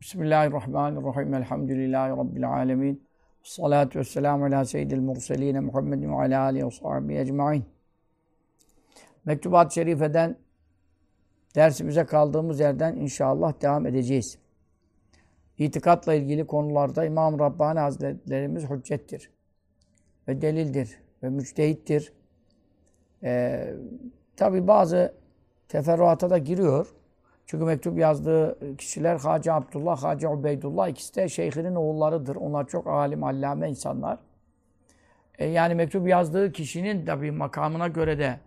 [0.00, 1.34] Bismillahirrahmanirrahim.
[1.34, 3.06] Elhamdülillahi Rabbil alemin.
[3.42, 7.64] Salatu vesselamu ala seyyidil murseline Muhammedin ve ala alihi ve sahbihi ecma'in.
[9.24, 10.36] Mektubat-ı Şerife'den
[11.54, 14.38] dersimize kaldığımız yerden inşallah devam edeceğiz.
[15.58, 19.30] İtikatla ilgili konularda İmam Rabbani Hazretlerimiz hüccettir.
[20.28, 20.98] Ve delildir.
[21.22, 22.12] Ve müçtehittir.
[23.22, 23.74] Ee,
[24.36, 25.14] Tabi bazı
[25.68, 26.94] teferruata da giriyor.
[27.46, 32.36] Çünkü mektup yazdığı kişiler Hacı Abdullah, Hacı Ubeydullah ikisi de şeyhinin oğullarıdır.
[32.36, 34.18] Onlar çok alim, allame insanlar.
[35.38, 38.40] E yani mektup yazdığı kişinin tabi makamına göre de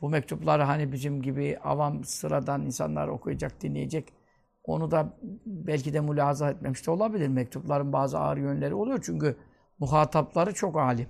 [0.00, 4.12] bu mektupları hani bizim gibi avam sıradan insanlar okuyacak, dinleyecek.
[4.64, 7.28] Onu da belki de mülahaza etmemiş de olabilir.
[7.28, 9.00] Mektupların bazı ağır yönleri oluyor.
[9.02, 9.36] Çünkü
[9.78, 11.08] muhatapları çok alim.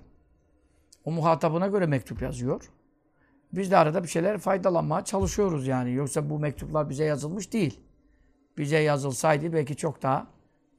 [1.05, 2.71] O muhatabına göre mektup yazıyor.
[3.53, 5.93] Biz de arada bir şeyler faydalanmaya çalışıyoruz yani.
[5.93, 7.79] Yoksa bu mektuplar bize yazılmış değil.
[8.57, 10.27] Bize yazılsaydı belki çok daha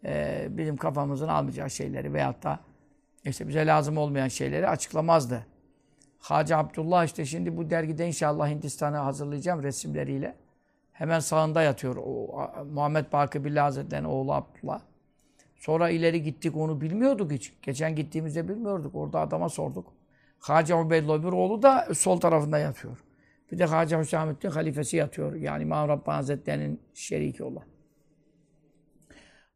[0.04, 2.60] e, bizim kafamızın almayacağı şeyleri veyahut da
[3.24, 5.46] işte bize lazım olmayan şeyleri açıklamazdı.
[6.18, 10.36] Hacı Abdullah işte şimdi bu dergide inşallah Hindistan'a hazırlayacağım resimleriyle.
[10.92, 11.96] Hemen sağında yatıyor.
[11.96, 14.80] O, Muhammed Baki Billah Hazretleri'nin oğlu Abdullah.
[15.56, 17.52] Sonra ileri gittik onu bilmiyorduk hiç.
[17.62, 18.94] Geçen gittiğimizde bilmiyorduk.
[18.94, 19.92] Orada adama sorduk.
[20.42, 22.98] Hacı Ubeydullah bir oğlu da sol tarafında yatıyor.
[23.52, 25.34] Bir de Hacı Hüsamettin halifesi yatıyor.
[25.34, 27.64] Yani İmam Rabbani Hazretleri'nin şeriki olan.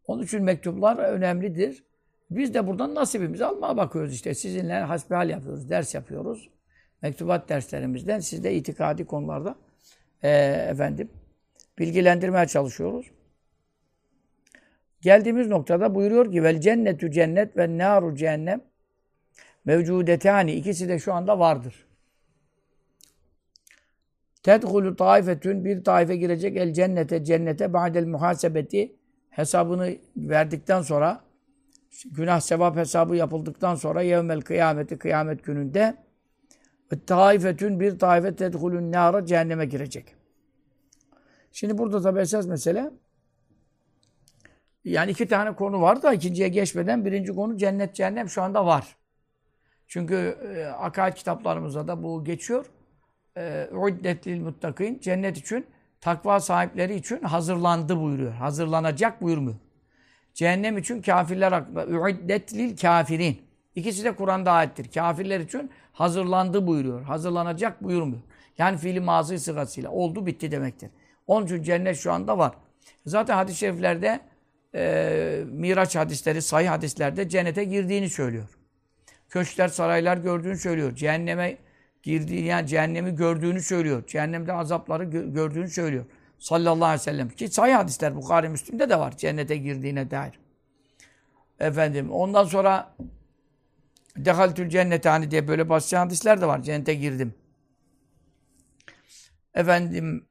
[0.07, 1.85] Onun için mektuplar önemlidir.
[2.31, 4.35] Biz de buradan nasibimizi almaya bakıyoruz işte.
[4.35, 6.51] Sizinle hasbihal yapıyoruz, ders yapıyoruz.
[7.03, 9.57] Mektubat derslerimizden sizde itikadi konularda
[10.23, 10.31] e,
[10.71, 11.11] efendim
[11.79, 13.11] bilgilendirmeye çalışıyoruz.
[15.01, 18.61] Geldiğimiz noktada buyuruyor ki vel cennetü cennet ve naru cehennem
[19.67, 21.87] mevcudetani ikisi de şu anda vardır.
[24.43, 28.97] Tedhulu taifetün bir taife girecek el cennete cennete ba'del muhasebeti
[29.31, 31.21] hesabını verdikten sonra
[32.11, 35.97] günah sevap hesabı yapıldıktan sonra yevmel kıyameti kıyamet gününde
[37.07, 40.15] taifetün bir taife tedhulun nara cehenneme girecek.
[41.53, 42.91] Şimdi burada tabi esas mesele
[44.85, 48.97] yani iki tane konu var da ikinciye geçmeden birinci konu cennet cehennem şu anda var.
[49.87, 52.67] Çünkü e, akaid kitaplarımızda da bu geçiyor.
[53.73, 55.67] Uddetlil muttakin cennet için
[56.01, 58.33] takva sahipleri için hazırlandı buyuruyor.
[58.33, 59.57] Hazırlanacak buyurmuyor.
[60.35, 61.87] Cehennem için kafirler hakkında.
[61.87, 63.39] Uddetlil kafirin.
[63.75, 64.93] İkisi de Kur'an'da ayettir.
[64.93, 67.03] Kafirler için hazırlandı buyuruyor.
[67.03, 68.23] Hazırlanacak buyurmuyor.
[68.59, 69.91] Yani fiili mazı sıgasıyla.
[69.91, 70.91] Oldu bitti demektir.
[71.27, 72.53] Onun için cennet şu anda var.
[73.07, 74.21] Zaten hadis-i şeriflerde
[74.75, 78.56] e, Miraç hadisleri, sayı hadislerde cennete girdiğini söylüyor
[79.37, 80.97] köşkler, saraylar gördüğünü söylüyor.
[80.97, 81.57] Cehenneme
[82.03, 84.07] girdiğini, yani cehennemi gördüğünü söylüyor.
[84.07, 86.05] Cehennemde azapları gö gördüğünü söylüyor.
[86.39, 87.29] Sallallahu aleyhi ve sellem.
[87.29, 89.17] Ki sayı hadisler Bukhari Müslim'de de var.
[89.17, 90.39] Cennete girdiğine dair.
[91.61, 92.95] Efendim ondan sonra
[94.17, 96.63] Dehaltül cennete hani diye böyle basit hadisler de var.
[96.63, 97.35] Cennete girdim.
[99.55, 100.27] Efendim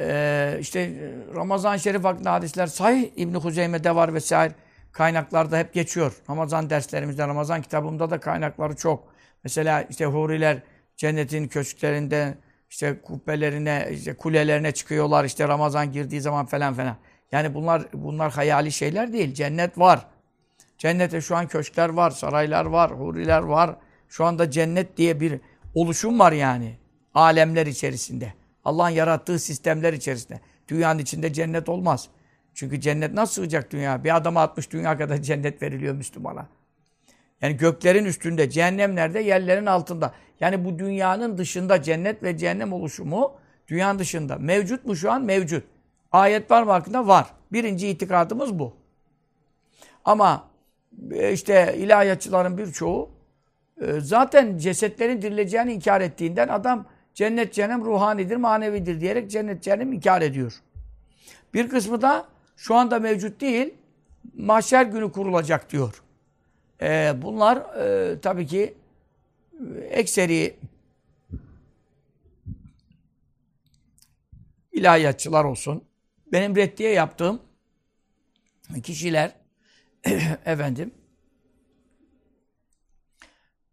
[0.00, 4.54] e, işte Ramazan Şerif hakkında hadisler sahih İbn-i Huzeyme'de var vesaire
[4.96, 6.12] kaynaklarda hep geçiyor.
[6.30, 9.04] Ramazan derslerimizde, Ramazan kitabımda da kaynakları çok.
[9.44, 10.62] Mesela işte huriler
[10.96, 12.38] cennetin köşklerinde
[12.70, 16.96] işte kubbelerine, işte kulelerine çıkıyorlar işte Ramazan girdiği zaman falan falan.
[17.32, 19.34] Yani bunlar bunlar hayali şeyler değil.
[19.34, 20.06] Cennet var.
[20.78, 23.76] Cennette şu an köşkler var, saraylar var, huriler var.
[24.08, 25.40] Şu anda cennet diye bir
[25.74, 26.78] oluşum var yani.
[27.14, 28.34] Alemler içerisinde.
[28.64, 30.40] Allah'ın yarattığı sistemler içerisinde.
[30.68, 32.08] Dünyanın içinde cennet olmaz.
[32.56, 34.04] Çünkü cennet nasıl sığacak dünya?
[34.04, 36.46] Bir adama 60 dünya kadar cennet veriliyor Müslümana.
[37.42, 39.20] Yani göklerin üstünde, cehennem nerede?
[39.20, 40.14] Yerlerin altında.
[40.40, 43.32] Yani bu dünyanın dışında cennet ve cehennem oluşumu
[43.68, 44.36] dünyanın dışında.
[44.36, 45.22] Mevcut mu şu an?
[45.22, 45.64] Mevcut.
[46.12, 47.06] Ayet var mı hakkında?
[47.06, 47.26] Var.
[47.52, 48.76] Birinci itikadımız bu.
[50.04, 50.48] Ama
[51.10, 53.10] e, işte ilahiyatçıların birçoğu
[53.80, 60.22] e, zaten cesetlerin dirileceğini inkar ettiğinden adam cennet cehennem ruhanidir, manevidir diyerek cennet cehennem inkar
[60.22, 60.52] ediyor.
[61.54, 63.74] Bir kısmı da şu anda mevcut değil,
[64.34, 66.02] mahşer günü kurulacak diyor.
[66.82, 68.74] Ee, bunlar e, tabii ki
[69.52, 70.56] e, ekseri
[74.72, 75.84] ilahiyatçılar olsun.
[76.32, 77.42] Benim reddiye yaptığım
[78.82, 79.32] kişiler
[80.44, 80.94] efendim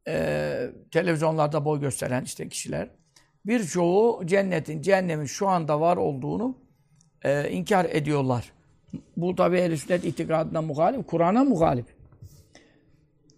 [0.07, 2.89] e, televizyonlarda boy gösteren işte kişiler
[3.45, 6.57] birçoğu cennetin, cehennemin şu anda var olduğunu
[7.23, 8.51] e, inkar ediyorlar.
[9.17, 11.85] Bu tabi ehl sünnet itikadına muhalif, Kur'an'a muhalif.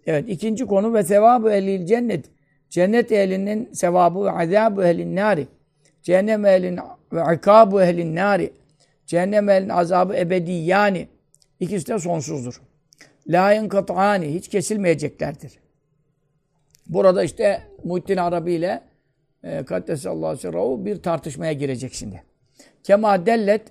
[0.07, 2.25] Evet, ikinci konu ve sevabı ehlil cennet.
[2.69, 5.47] Cennet ehlinin sevabı ve azabı ehlin nari.
[6.01, 6.79] Cehennem ehlin
[7.13, 8.53] ve ikabu ehlin nari.
[9.05, 11.07] Cehennem ehlin azabı ebedi yani.
[11.59, 12.61] İkisi de sonsuzdur.
[13.27, 15.53] La yenkat'ani hiç kesilmeyeceklerdir.
[16.87, 18.81] Burada işte Muhittin Arabi ile
[19.43, 22.23] e, Kaddesallahu bir tartışmaya girecek şimdi.
[22.83, 23.61] Kema dellet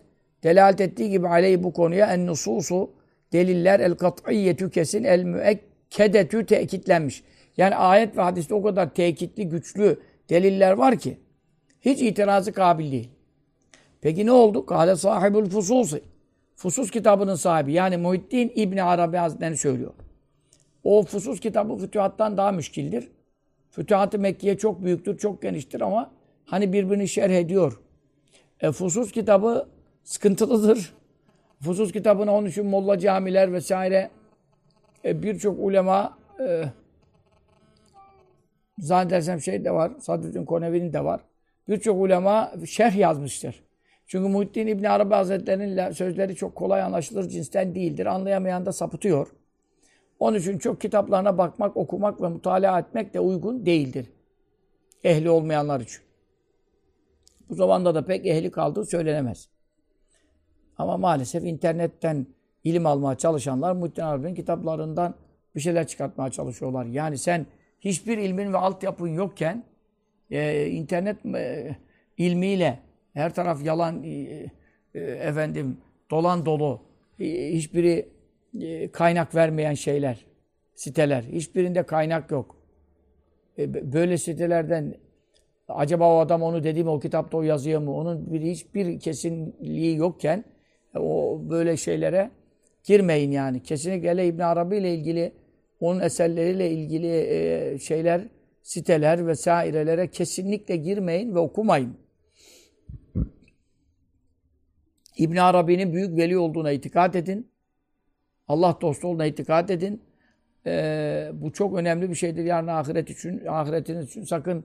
[0.44, 2.90] delalet ettiği gibi aleyhi bu konuya en nususu
[3.32, 7.22] deliller el kat'iyyetü kesin el müekkedetü tekitlenmiş.
[7.56, 10.00] Yani ayet ve hadiste o kadar tekitli, güçlü
[10.30, 11.18] deliller var ki
[11.80, 13.08] hiç itirazı kabil değil.
[14.00, 14.66] Peki ne oldu?
[14.66, 16.02] Kale sahibul fususi.
[16.56, 19.92] Fusus kitabının sahibi yani Muhittin İbni Arabi Hazretleri söylüyor.
[20.84, 23.08] O Fusus kitabı Fütühat'tan daha müşkildir.
[23.70, 26.10] Fütühat-ı Mekke'ye çok büyüktür, çok geniştir ama
[26.44, 27.80] hani birbirini şerh ediyor.
[28.60, 29.68] E, Fusus kitabı
[30.04, 30.94] sıkıntılıdır.
[31.60, 34.10] Fusus kitabına onun için molla camiler vesaire
[35.04, 36.64] e, birçok ulema e,
[38.78, 41.20] zannedersem şey de var, Sadüddin Konevi'nin de var.
[41.68, 43.64] Birçok ulema şerh yazmıştır.
[44.06, 48.06] Çünkü Muhittin İbni Arabi Hazretleri'nin sözleri çok kolay anlaşılır cinsten değildir.
[48.06, 49.28] Anlayamayan da sapıtıyor.
[50.18, 54.06] Onun için çok kitaplarına bakmak, okumak ve mutalaa etmek de uygun değildir.
[55.04, 56.02] Ehli olmayanlar için.
[57.48, 59.48] Bu zamanda da pek ehli kaldığı söylenemez.
[60.78, 62.26] Ama maalesef internetten
[62.64, 65.14] ilim almaya çalışanlar Muhittin Arabi'nin kitaplarından
[65.54, 66.84] bir şeyler çıkartmaya çalışıyorlar.
[66.84, 67.46] Yani sen
[67.80, 69.64] hiçbir ilmin ve altyapın yokken
[70.30, 71.76] e, internet e,
[72.18, 72.78] ilmiyle
[73.12, 74.10] her taraf yalan e,
[74.94, 75.76] e, efendim
[76.10, 76.80] dolan dolu
[77.20, 78.08] e, hiçbiri
[78.60, 80.26] e, kaynak vermeyen şeyler,
[80.74, 81.22] siteler.
[81.22, 82.56] Hiçbirinde kaynak yok.
[83.58, 84.94] E, böyle sitelerden
[85.68, 87.98] acaba o adam onu dedi mi, o kitapta o yazıyor mu?
[87.98, 90.44] Onun bir, hiçbir kesinliği yokken
[90.94, 92.30] o böyle şeylere
[92.84, 93.62] girmeyin yani.
[93.62, 95.32] Kesinlikle İbn Arabi ile ilgili
[95.80, 98.28] onun eserleriyle ilgili e, şeyler,
[98.62, 101.96] siteler vesairelere kesinlikle girmeyin ve okumayın.
[105.18, 107.50] İbn Arabi'nin büyük veli olduğuna itikad edin.
[108.48, 110.02] Allah dostu olduğuna itikad edin.
[110.66, 114.24] Ee, bu çok önemli bir şeydir yarın ahiret için, ahiretiniz için.
[114.24, 114.64] Sakın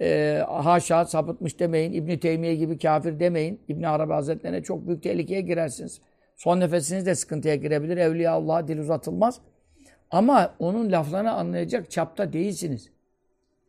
[0.00, 1.92] e, haşa sapıtmış demeyin.
[1.92, 3.60] İbn Teymiye gibi kafir demeyin.
[3.68, 6.00] İbn Arabi Hazretlerine çok büyük tehlikeye girersiniz.
[6.36, 7.96] Son nefesiniz de sıkıntıya girebilir.
[7.96, 9.40] Evliya Allah'a dil uzatılmaz.
[10.10, 12.90] Ama onun laflarını anlayacak çapta değilsiniz.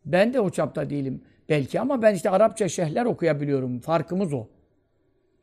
[0.06, 3.80] Ben de o çapta değilim belki ama ben işte Arapça şehirler okuyabiliyorum.
[3.80, 4.48] Farkımız o.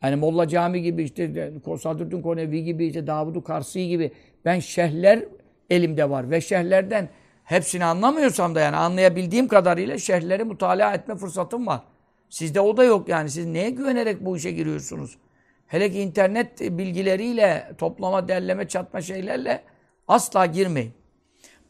[0.01, 4.11] Hani Molla Cami gibi işte Sadruddin Konevi gibi işte Davud-u Karsi gibi
[4.45, 5.25] ben şehirler
[5.71, 7.09] elimde var ve şehirlerden
[7.45, 11.81] hepsini anlamıyorsam da yani anlayabildiğim kadarıyla şehirleri mutalaa etme fırsatım var.
[12.29, 13.31] Sizde o da yok yani.
[13.31, 15.19] Siz neye güvenerek bu işe giriyorsunuz?
[15.67, 19.63] Hele ki internet bilgileriyle, toplama, derleme, çatma şeylerle
[20.09, 20.93] asla girmeyin.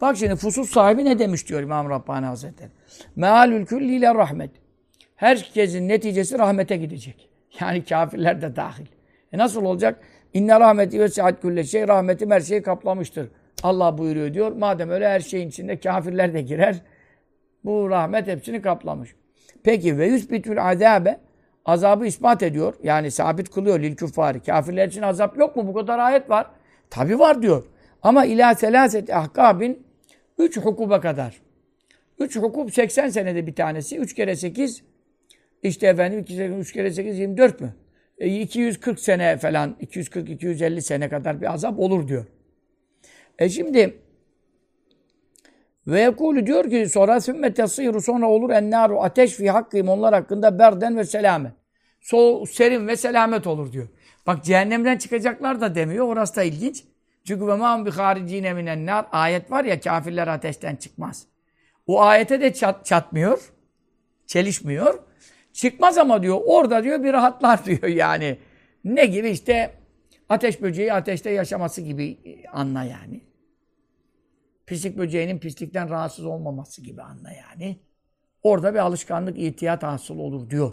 [0.01, 2.71] Bak şimdi fusus sahibi ne demiş diyor İmam Rabbani Hazretleri.
[3.17, 4.51] Mealül külliyle rahmet.
[5.17, 7.31] Herkesin neticesi rahmete gidecek.
[7.61, 8.87] Yani kafirler de dahil.
[9.33, 10.01] E nasıl olacak?
[10.33, 13.29] İnne rahmeti ve saat külle şey rahmetim her şeyi kaplamıştır.
[13.63, 14.53] Allah buyuruyor diyor.
[14.53, 16.83] Madem öyle her şeyin içinde kafirler de girer.
[17.65, 19.15] Bu rahmet hepsini kaplamış.
[19.63, 21.21] Peki ve yüzbitül azabe
[21.65, 22.75] azabı ispat ediyor.
[22.83, 24.41] Yani sabit kılıyor lil küffari.
[24.41, 25.67] Kafirler için azap yok mu?
[25.67, 26.47] Bu kadar ayet var.
[26.91, 27.65] Tabi var diyor.
[28.03, 29.87] Ama ila selaset ahkabin
[30.39, 31.41] üç hukuba kadar.
[32.19, 33.99] Üç hukub 80 senede bir tanesi.
[33.99, 34.83] Üç kere sekiz
[35.63, 37.75] işte efendim 2 kere 3 kere 8 24 mü?
[38.19, 42.27] E, 240 sene falan 240-250 sene kadar bir azap olur diyor.
[43.39, 43.99] E şimdi
[45.87, 50.59] ve yekulü diyor ki sonra sümmet yasıyru sonra olur ennâru ateş fi hakkıyım onlar hakkında
[50.59, 51.53] berden ve selamet.
[52.01, 53.89] So, serin ve selamet olur diyor.
[54.27, 56.07] Bak cehennemden çıkacaklar da demiyor.
[56.07, 56.85] Orası da ilginç.
[57.25, 61.27] Çünkü ve ma'am bi haricine minen ayet var ya kafirler ateşten çıkmaz.
[61.87, 63.53] O ayete de çat, çatmıyor.
[64.27, 64.99] Çelişmiyor.
[65.53, 68.39] Çıkmaz ama diyor orada diyor bir rahatlar diyor yani.
[68.85, 69.75] Ne gibi işte
[70.35, 72.19] ateş böceği ateşte yaşaması gibi
[72.53, 73.21] anla yani.
[74.67, 77.77] Pislik böceğinin pislikten rahatsız olmaması gibi anla yani.
[78.43, 80.73] Orada bir alışkanlık, ihtiyat hasıl olur diyor.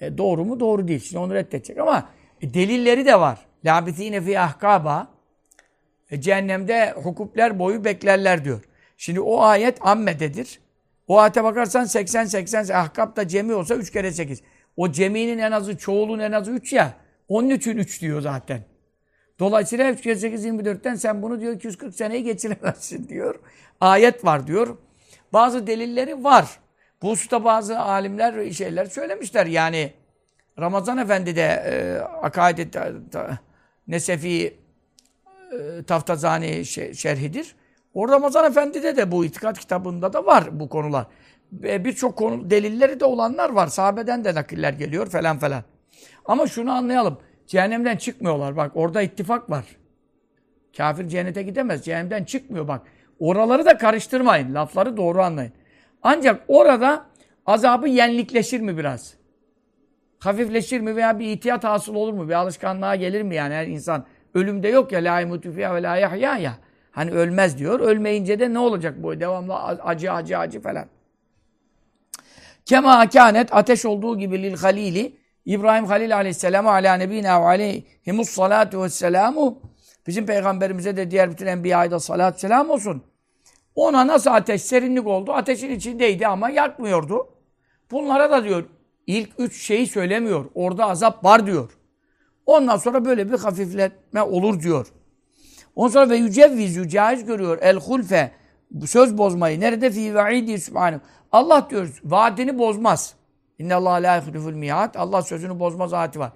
[0.00, 0.60] E, doğru mu?
[0.60, 1.00] Doğru değil.
[1.00, 2.08] Şimdi onu reddedecek ama
[2.40, 3.38] e, delilleri de var.
[3.64, 5.08] Labithine fi ahkaba
[6.10, 8.64] e, cehennemde hukukler boyu beklerler diyor.
[8.96, 10.60] Şimdi o ayet ammededir.
[11.08, 14.42] O ayete bakarsan 80-80 ahkap da cemi olsa 3 kere 8.
[14.76, 16.94] O ceminin en azı çoğulun en azı 3 ya.
[17.28, 18.73] Onun için 3 diyor zaten.
[19.38, 23.40] Dolayısıyla 3 kere 8 24'ten sen bunu diyor 240 seneyi geçiremezsin diyor.
[23.80, 24.76] Ayet var diyor.
[25.32, 26.60] Bazı delilleri var.
[27.02, 29.46] Bu hususta bazı alimler şeyler söylemişler.
[29.46, 29.92] Yani
[30.58, 32.74] Ramazan Efendi de e, Akaid
[33.88, 34.58] Nesefi
[35.52, 36.64] e, Taftazani
[36.94, 37.56] şerhidir.
[37.94, 41.06] Orada Ramazan Efendi'de de bu itikat kitabında da var bu konular.
[41.52, 43.66] Birçok konu delilleri de olanlar var.
[43.66, 45.62] Sahabeden de nakiller geliyor falan falan.
[46.24, 47.18] Ama şunu anlayalım.
[47.46, 48.56] Cehennemden çıkmıyorlar.
[48.56, 49.64] Bak orada ittifak var.
[50.76, 51.84] Kafir cennete gidemez.
[51.84, 52.82] Cehennemden çıkmıyor bak.
[53.18, 54.54] Oraları da karıştırmayın.
[54.54, 55.52] Lafları doğru anlayın.
[56.02, 57.06] Ancak orada
[57.46, 59.14] azabı yenlikleşir mi biraz?
[60.18, 62.28] Hafifleşir mi veya bir ihtiyat hasıl olur mu?
[62.28, 64.04] Bir alışkanlığa gelir mi yani her insan?
[64.34, 66.54] Ölümde yok ya la imutu ve la yahya ya.
[66.90, 67.80] Hani ölmez diyor.
[67.80, 69.20] Ölmeyince de ne olacak bu?
[69.20, 70.86] Devamlı acı acı acı falan.
[72.64, 78.82] Kema kânet ateş olduğu gibi lil halili İbrahim Halil aleyhisselamu ala nebina ve aleyhimus salatu
[78.82, 79.58] vesselamu
[80.06, 83.02] bizim peygamberimize de diğer bütün enbiyaya da salat selam olsun.
[83.74, 85.32] Ona nasıl ateş serinlik oldu?
[85.32, 87.28] Ateşin içindeydi ama yakmıyordu.
[87.90, 88.64] Bunlara da diyor
[89.06, 90.44] ilk üç şeyi söylemiyor.
[90.54, 91.70] Orada azap var diyor.
[92.46, 94.86] Ondan sonra böyle bir hafifletme olur diyor.
[95.76, 97.58] Ondan sonra ve yücevvizü caiz görüyor.
[97.60, 98.30] El hulfe
[98.86, 99.60] söz bozmayı.
[99.60, 101.00] Nerede fi ve'idi.
[101.32, 103.14] Allah diyor vaadini bozmaz.
[103.58, 104.96] İnne Allah la yuhliful miat.
[104.96, 106.32] Allah sözünü bozmaz ayeti var.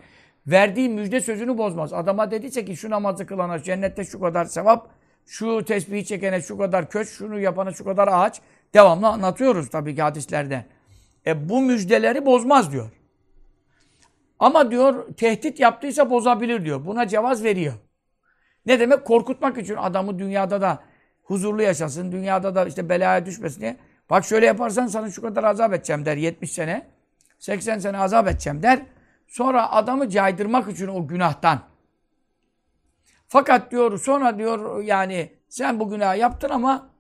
[0.47, 1.93] Verdiği müjde sözünü bozmaz.
[1.93, 4.89] Adama dediyse ki şu namazı kılana cennette şu kadar sevap,
[5.27, 8.41] şu tesbihi çekene şu kadar köç, şunu yapana şu kadar ağaç.
[8.75, 10.65] Devamlı anlatıyoruz tabii ki hadislerde.
[11.27, 12.91] E bu müjdeleri bozmaz diyor.
[14.39, 16.87] Ama diyor tehdit yaptıysa bozabilir diyor.
[16.87, 17.75] Buna cevaz veriyor.
[18.67, 19.05] Ne demek?
[19.05, 20.79] Korkutmak için adamı dünyada da
[21.23, 23.77] huzurlu yaşasın, dünyada da işte belaya düşmesin diye.
[24.11, 26.87] Bak şöyle yaparsan sana şu kadar azap edeceğim der 70 sene.
[27.39, 28.87] 80 sene azap edeceğim der.
[29.27, 31.61] Sonra adamı caydırmak için o günahtan.
[33.29, 36.91] Fakat diyor sonra diyor yani sen bu günah yaptın ama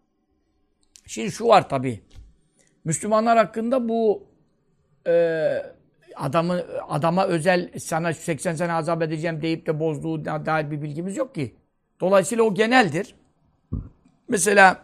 [1.06, 2.02] şimdi şu var tabi.
[2.84, 4.26] Müslümanlar hakkında bu
[5.06, 5.12] e,
[6.16, 11.34] adamı adama özel sana 80 sene azap edeceğim deyip de bozduğu dair bir bilgimiz yok
[11.34, 11.56] ki.
[12.00, 13.14] Dolayısıyla o geneldir.
[14.28, 14.82] Mesela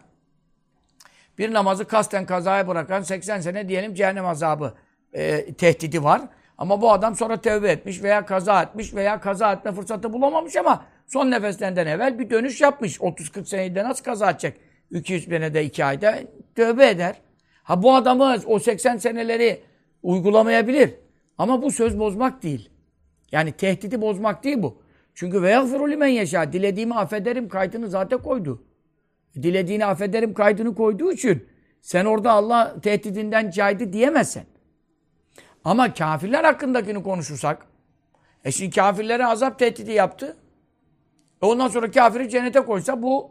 [1.39, 4.75] bir namazı kasten kazaya bırakan 80 sene diyelim cehennem azabı
[5.15, 6.23] e, tehdidi var.
[6.59, 10.85] Ama bu adam sonra tevbe etmiş veya kaza etmiş veya kaza etme fırsatı bulamamış ama
[11.07, 12.99] son nefeslerinden evvel bir dönüş yapmış.
[12.99, 14.55] 30-40 senede nasıl kaza edecek?
[14.91, 16.15] 200 senede 2 ayda
[16.55, 17.17] tövbe eder.
[17.63, 19.61] Ha bu adamı o 80 seneleri
[20.03, 20.95] uygulamayabilir.
[21.39, 22.71] Ama bu söz bozmak değil.
[23.33, 24.83] Yani tehdidi bozmak değil bu.
[25.15, 26.53] Çünkü ve yagfiru limen yaşa.
[26.53, 28.65] Dilediğimi affederim kaydını zaten koydu.
[29.43, 31.47] Dilediğini affederim kaydını koyduğu için
[31.81, 34.43] sen orada Allah tehdidinden caydı diyemezsin.
[35.65, 37.67] Ama kafirler hakkındakini konuşursak
[38.45, 40.37] e şimdi kafirlere azap tehdidi yaptı.
[41.43, 43.31] E ondan sonra kafiri cennete koysa bu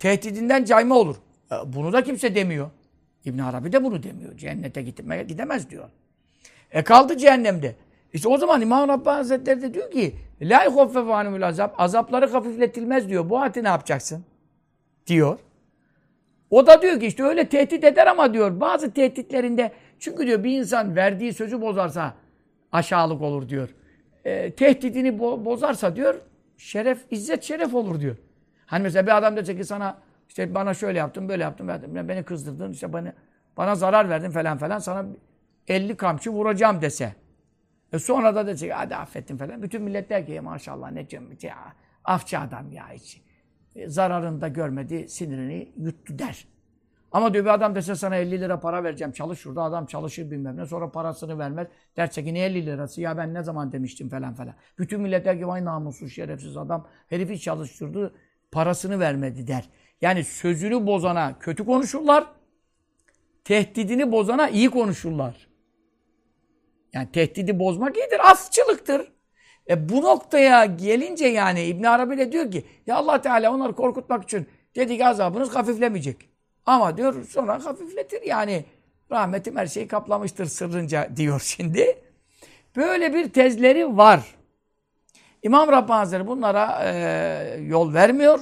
[0.00, 1.16] tehdidinden cayma olur.
[1.52, 2.70] E bunu da kimse demiyor.
[3.24, 4.36] İbn Arabi de bunu demiyor.
[4.36, 5.88] Cennete gitmeye gidemez diyor.
[6.70, 7.76] E kaldı cehennemde.
[8.12, 11.80] İşte o zaman İmam Rabbani Hazretleri de diyor ki La yuhaffefu anumul azap.
[11.80, 13.30] Azapları hafifletilmez diyor.
[13.30, 14.24] Bu ayeti ne yapacaksın?
[15.06, 15.38] Diyor.
[16.50, 19.72] O da diyor ki işte öyle tehdit eder ama diyor bazı tehditlerinde
[20.02, 22.14] çünkü diyor bir insan verdiği sözü bozarsa
[22.72, 23.68] aşağılık olur diyor.
[24.24, 26.20] E, tehdidini bo bozarsa diyor
[26.56, 28.16] şeref, izzet şeref olur diyor.
[28.66, 31.68] Hani mesela bir adam dese ki sana işte bana şöyle yaptın, böyle yaptın,
[32.08, 33.12] beni kızdırdın, işte bana,
[33.56, 35.06] bana zarar verdin falan falan sana
[35.68, 37.14] 50 kamçı vuracağım dese.
[37.92, 39.62] E sonra da ki hadi affettim falan.
[39.62, 41.56] Bütün millet der ki maşallah ne cömert ya.
[42.04, 43.22] Afçı adam ya hiç.
[43.76, 46.46] E, zararını da görmedi, sinirini yuttu der.
[47.12, 49.62] Ama diyor bir adam dese sana 50 lira para vereceğim, çalış şurada.
[49.62, 50.66] Adam çalışır bilmem ne.
[50.66, 51.66] Sonra parasını vermez.
[51.96, 53.00] Derse ki ne 50 lirası?
[53.00, 54.54] Ya ben ne zaman demiştim falan falan.
[54.78, 56.88] Bütün millet der ki vay namussuz, şerefsiz adam.
[57.08, 58.14] Herifi çalıştırdı,
[58.52, 59.64] parasını vermedi der.
[60.00, 62.24] Yani sözünü bozana kötü konuşurlar.
[63.44, 65.48] Tehdidini bozana iyi konuşurlar.
[66.92, 68.30] Yani tehdidi bozmak iyidir.
[68.30, 69.12] Afçılıktır.
[69.70, 74.24] E bu noktaya gelince yani İbn Arabi de diyor ki ya Allah Teala onları korkutmak
[74.24, 76.31] için dedi ki azabınız hafiflemeyecek.
[76.66, 78.64] Ama diyor sonra hafifletir yani.
[79.10, 82.02] Rahmetim her şeyi kaplamıştır sırrınca diyor şimdi.
[82.76, 84.34] Böyle bir tezleri var.
[85.42, 88.40] İmam Rabbani Hazretleri bunlara e, yol vermiyor.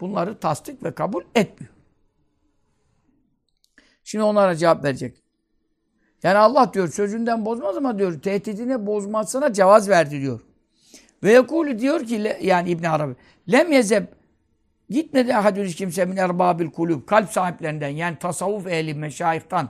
[0.00, 1.74] Bunları tasdik ve kabul etmiyor.
[4.04, 5.24] Şimdi onlara cevap verecek.
[6.22, 10.40] Yani Allah diyor sözünden bozmaz ama diyor tehdidini bozmasına cevaz verdi diyor.
[11.22, 13.14] Ve yekulü diyor ki yani İbn Arabi
[13.52, 14.06] lem yezeb
[14.90, 19.68] gitmedi ahadül hiç kimse min erbabil kulub kalp sahiplerinden yani tasavvuf ehli meşayihtan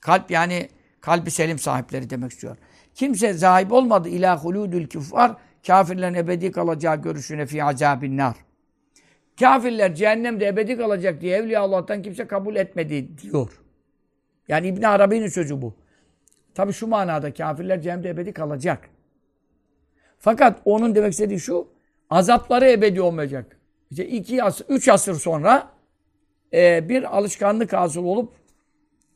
[0.00, 0.68] kalp yani
[1.00, 2.56] kalbi selim sahipleri demek istiyor.
[2.94, 8.36] Kimse zahip olmadı ila huludül küffar kafirlerin ebedi kalacağı görüşüne fi azabin nar.
[9.40, 13.60] Kafirler cehennemde ebedi kalacak diye Evliya Allah'tan kimse kabul etmedi diyor.
[14.48, 15.74] Yani İbn Arabi'nin sözü bu.
[16.54, 18.88] Tabi şu manada kafirler cehennemde ebedi kalacak.
[20.18, 21.68] Fakat onun demek istediği şu,
[22.10, 23.56] azapları ebedi olmayacak.
[23.90, 25.70] İşte iki asır, üç asır sonra
[26.52, 28.32] e, bir alışkanlık hasıl olup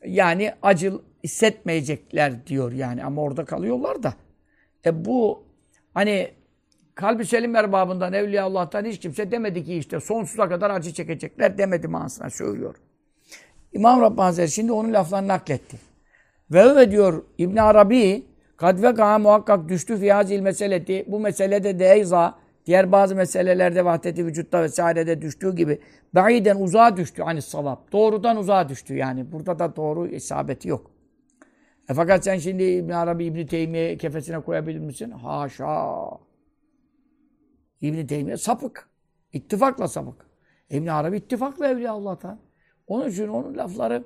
[0.05, 4.13] yani acı hissetmeyecekler diyor yani ama orada kalıyorlar da.
[4.85, 5.43] E bu
[5.93, 6.31] hani
[6.95, 11.87] kalbi selim erbabından, Evliya Allah'tan hiç kimse demedi ki işte sonsuza kadar acı çekecekler demedi
[11.87, 12.75] manasına söylüyor.
[13.73, 15.77] İmam Rabbani Hazretleri şimdi onun laflarını nakletti.
[16.51, 18.25] Ve ve diyor İbn Arabi
[18.57, 22.35] kad ve muhakkak düştü fiyazil meseleti bu meselede de eyza
[22.65, 25.81] diğer bazı meselelerde vahdeti vücutta vesairede düştüğü gibi
[26.13, 27.91] ba'iden uzağa düştü hani savap.
[27.91, 29.31] Doğrudan uzağa düştü yani.
[29.31, 30.91] Burada da doğru isabeti yok.
[31.89, 35.11] E fakat sen şimdi İbn Arabi İbn Teymiye kefesine koyabilir misin?
[35.11, 35.95] Haşa.
[37.81, 38.89] İbn Teymiye sapık.
[39.33, 40.25] İttifakla sapık.
[40.69, 42.39] İbn Arabi ittifakla Evliya Allah'tan.
[42.87, 44.03] Onun için onun lafları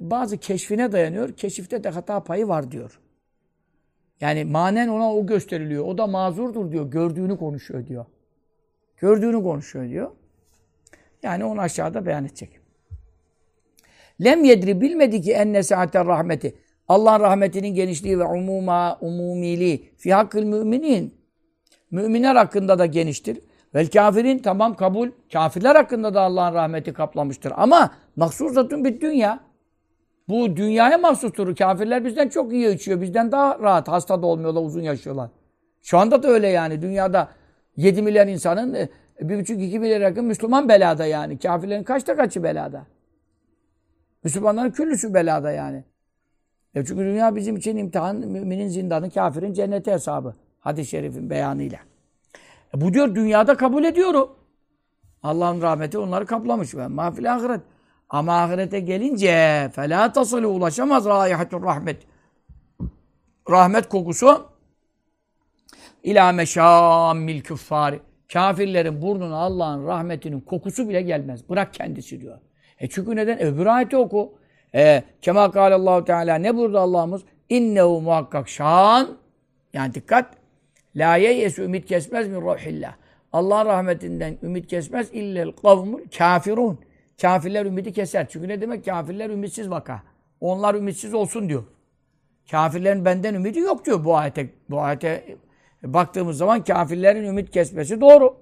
[0.00, 1.32] bazı keşfine dayanıyor.
[1.32, 3.00] Keşifte de hata payı var diyor.
[4.22, 5.84] Yani manen ona o gösteriliyor.
[5.84, 6.90] O da mazurdur diyor.
[6.90, 8.04] Gördüğünü konuşuyor diyor.
[8.96, 10.10] Gördüğünü konuşuyor diyor.
[11.22, 12.60] Yani onu aşağıda beyan edecek.
[14.24, 16.54] Lem yedri bilmedi ki enne saaten rahmeti.
[16.88, 21.14] Allah'ın rahmetinin genişliği ve umuma, umumiliği fi hakkıl müminin.
[21.90, 23.40] Müminler hakkında da geniştir.
[23.74, 25.10] Vel kafirin tamam kabul.
[25.32, 27.52] Kafirler hakkında da Allah'ın rahmeti kaplamıştır.
[27.56, 29.40] Ama mahsusatun bir dünya.
[30.28, 31.56] Bu dünyaya mahsustur.
[31.56, 33.00] Kafirler bizden çok iyi içiyor.
[33.00, 33.88] Bizden daha rahat.
[33.88, 35.30] Hasta da olmuyorlar, uzun yaşıyorlar.
[35.82, 36.82] Şu anda da öyle yani.
[36.82, 37.28] Dünyada
[37.76, 38.74] 7 milyar insanın
[39.20, 41.38] 1,5-2 e, milyar yakın Müslüman belada yani.
[41.38, 42.86] Kafirlerin kaçta kaçı belada?
[44.24, 45.84] Müslümanların küllüsü belada yani.
[46.74, 50.34] E çünkü dünya bizim için imtihan, müminin zindanı, kafirin cenneti hesabı.
[50.60, 51.78] Hadis-i şerifin beyanıyla.
[52.76, 54.30] E bu diyor dünyada kabul ediyorum.
[55.22, 56.74] Allah'ın rahmeti onları kaplamış.
[56.74, 57.60] Mafil ahiret.
[58.12, 62.02] Ama ahirete gelince fela tasılı ulaşamaz raihatur rahmet.
[63.50, 64.46] Rahmet kokusu
[66.02, 68.00] ila meşammil küffari.
[68.32, 71.48] Kafirlerin burnuna Allah'ın rahmetinin kokusu bile gelmez.
[71.48, 72.38] Bırak kendisi diyor.
[72.78, 73.42] E çünkü neden?
[73.42, 74.34] Öbür ayeti oku.
[74.74, 77.22] E, Kema kâlallahu teala ne burada Allah'ımız?
[77.48, 79.08] İnnehu muhakkak şan.
[79.72, 80.34] Yani dikkat.
[80.96, 82.94] La yeyesu ümit kesmez mi ruhillah.
[83.32, 86.78] Allah rahmetinden ümit kesmez illel kavmul kafirun.
[87.20, 88.28] Kafirler ümidi keser.
[88.28, 88.84] Çünkü ne demek?
[88.84, 90.02] Kafirler ümitsiz vaka.
[90.40, 91.64] Onlar ümitsiz olsun diyor.
[92.50, 94.50] Kafirlerin benden ümidi yok diyor bu ayete.
[94.70, 95.36] Bu ayete
[95.82, 98.36] baktığımız zaman kafirlerin ümit kesmesi doğru.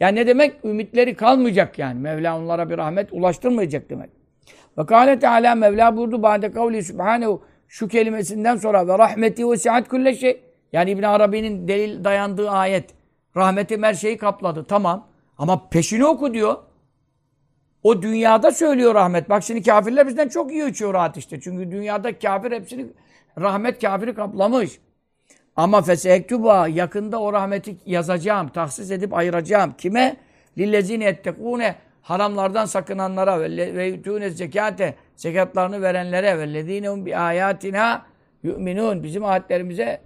[0.00, 0.64] Yani ne demek?
[0.64, 2.00] Ümitleri kalmayacak yani.
[2.00, 4.10] Mevla onlara bir rahmet ulaştırmayacak demek.
[4.78, 9.88] Ve kâle Teala Mevla buyurdu ba'de kavli subhanehu şu kelimesinden sonra ve rahmeti ve sihat
[9.88, 10.40] külle şey.
[10.72, 12.90] Yani İbn Arabi'nin delil dayandığı ayet.
[13.36, 14.64] Rahmetim her şeyi kapladı.
[14.68, 15.08] Tamam.
[15.38, 16.56] Ama peşini oku diyor.
[17.82, 19.30] O dünyada söylüyor rahmet.
[19.30, 21.40] Bak şimdi kafirler bizden çok iyi uçuyor rahat işte.
[21.40, 22.86] Çünkü dünyada kafir hepsini
[23.40, 24.80] rahmet kafiri kaplamış.
[25.56, 29.74] Ama fesektuba yakında o rahmeti yazacağım, tahsis edip ayıracağım.
[29.78, 30.16] Kime?
[30.58, 38.06] Lillezine ettekune haramlardan sakınanlara ve yutûne zekate zekatlarını verenlere ve lezînehum bi ayatina
[38.42, 40.00] yu'minun bizim ayetlerimize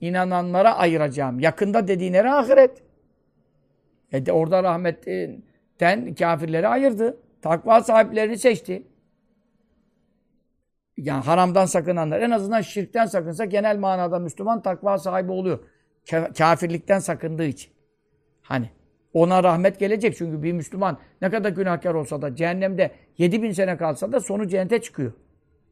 [0.00, 1.40] inananlara ayıracağım.
[1.40, 2.82] Yakında dediğine ahiret.
[4.12, 4.64] E de orada
[5.82, 7.16] rahmetten kafirleri ayırdı.
[7.42, 8.82] Takva sahiplerini seçti.
[10.96, 12.20] Yani haramdan sakınanlar.
[12.20, 15.58] En azından şirkten sakınsa genel manada Müslüman takva sahibi oluyor.
[16.38, 17.72] Kafirlikten sakındığı için.
[18.42, 18.70] Hani
[19.12, 24.12] ona rahmet gelecek çünkü bir Müslüman ne kadar günahkar olsa da cehennemde 7000 sene kalsa
[24.12, 25.12] da sonu cennete çıkıyor.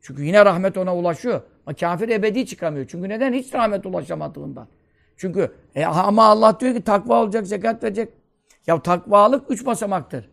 [0.01, 1.41] Çünkü yine rahmet ona ulaşıyor.
[1.67, 2.87] Ama kafir ebedi çıkamıyor.
[2.89, 3.33] Çünkü neden?
[3.33, 4.69] Hiç rahmet ulaşamadığından.
[5.17, 8.09] Çünkü e, ama Allah diyor ki takva olacak, zekat verecek.
[8.67, 10.31] Ya takvalık üç basamaktır.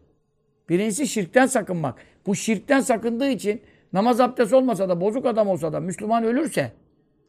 [0.70, 1.96] Birincisi şirkten sakınmak.
[2.26, 3.62] Bu şirkten sakındığı için
[3.94, 6.72] namaz abdest olmasa da, bozuk adam olsa da, Müslüman ölürse,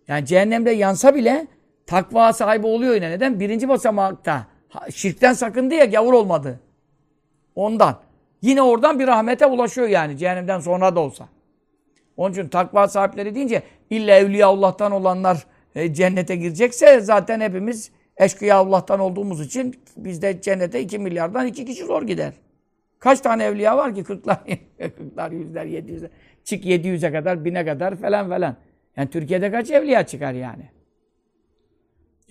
[0.08, 1.46] yani cehennemde yansa bile
[1.86, 3.10] takva sahibi oluyor yine.
[3.10, 3.40] Neden?
[3.40, 4.46] Birinci basamakta
[4.90, 6.60] şirkten sakındı ya gavur olmadı.
[7.54, 7.96] Ondan.
[8.42, 11.28] Yine oradan bir rahmete ulaşıyor yani cehennemden sonra da olsa.
[12.16, 17.90] Onun için takva sahipleri deyince illa evliya Allah'tan olanlar e, cennete girecekse zaten hepimiz
[18.24, 22.32] eşkıya Allah'tan olduğumuz için bizde cennete 2 milyardan 2 kişi zor gider.
[22.98, 24.04] Kaç tane evliya var ki?
[24.04, 24.38] Kırklar,
[24.78, 26.10] kırklar, yüzler, yedi yüzler.
[26.44, 28.56] Çık yedi yüze kadar, bine kadar falan falan.
[28.96, 30.70] Yani Türkiye'de kaç evliya çıkar yani?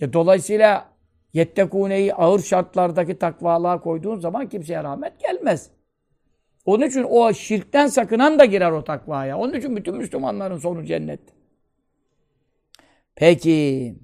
[0.00, 0.88] E, dolayısıyla
[1.32, 5.70] yettekûneyi ağır şartlardaki takvalığa koyduğun zaman kimseye rahmet gelmez.
[6.64, 9.38] Onun için o şirkten sakınan da girer o takvaya.
[9.38, 11.20] Onun için bütün Müslümanların sonu cennet.
[13.14, 13.94] Peki.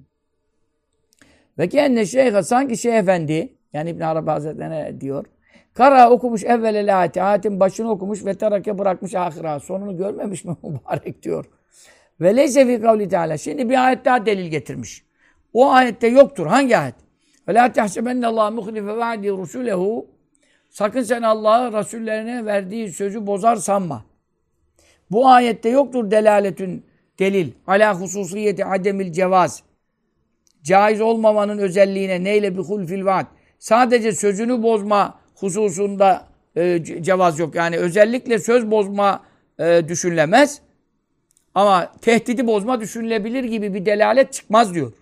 [1.59, 5.25] Ve kenne şeyhe sanki şey efendi yani İbn Arabi Hazretleri diyor.
[5.73, 7.21] Kara okumuş evvel ayeti.
[7.21, 9.59] Ayetin başını okumuş ve terake bırakmış ahira.
[9.59, 11.45] Sonunu görmemiş mi mübarek diyor.
[12.21, 13.37] Ve leyse fi kavli teala.
[13.37, 15.03] Şimdi bir ayet daha delil getirmiş.
[15.53, 16.47] O ayette yoktur.
[16.47, 16.95] Hangi ayet?
[17.47, 20.05] Ve la tehsebenne Allah muhlife vaadi rusulehu.
[20.69, 24.05] Sakın sen Allah'ı Resullerine verdiği sözü bozar sanma.
[25.11, 26.85] Bu ayette yoktur delaletün
[27.19, 27.51] delil.
[27.67, 29.68] Ala hususiyeti ademil cevaz.
[30.63, 33.25] Caiz olmamanın özelliğine neyle bir hulfil vaat.
[33.59, 37.55] Sadece sözünü bozma hususunda e, cevaz yok.
[37.55, 39.23] Yani özellikle söz bozma
[39.59, 40.61] e, düşünülemez.
[41.55, 44.93] Ama tehdidi bozma düşünülebilir gibi bir delalet çıkmaz diyor.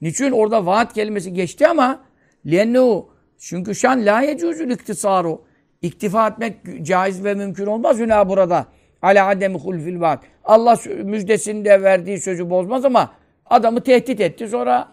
[0.00, 0.30] Niçin?
[0.30, 2.00] Orada vaat kelimesi geçti ama
[2.46, 5.42] lennu çünkü şan la yecuzul iktisaru.
[5.82, 8.66] İktifa etmek caiz ve mümkün olmaz hüna burada.
[9.02, 10.24] Ala ademi hulfil vaat.
[10.44, 13.12] Allah müjdesinde verdiği sözü bozmaz ama
[13.52, 14.48] adamı tehdit etti.
[14.48, 14.88] Sonra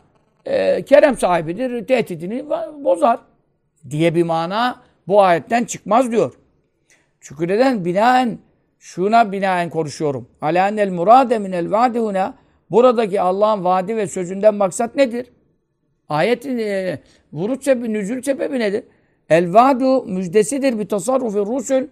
[0.46, 1.88] e, kerem sahibidir.
[1.88, 2.50] Tehdidini
[2.84, 3.20] bozar.
[3.90, 6.34] Diye bir mana bu ayetten çıkmaz diyor.
[7.22, 7.86] Çünkü neden?
[7.86, 8.40] Binaen
[8.80, 10.30] şuna binaen konuşuyorum.
[10.42, 12.34] Ala enel murade minel vaadihuna
[12.72, 15.32] buradaki Allah'ın vaadi ve sözünden maksat nedir?
[16.10, 17.00] Ayetin e,
[17.34, 18.84] vuruş sebebi, nüzül sebebi nedir?
[19.30, 21.88] El vaadu müjdesidir bir tasarrufi rusul.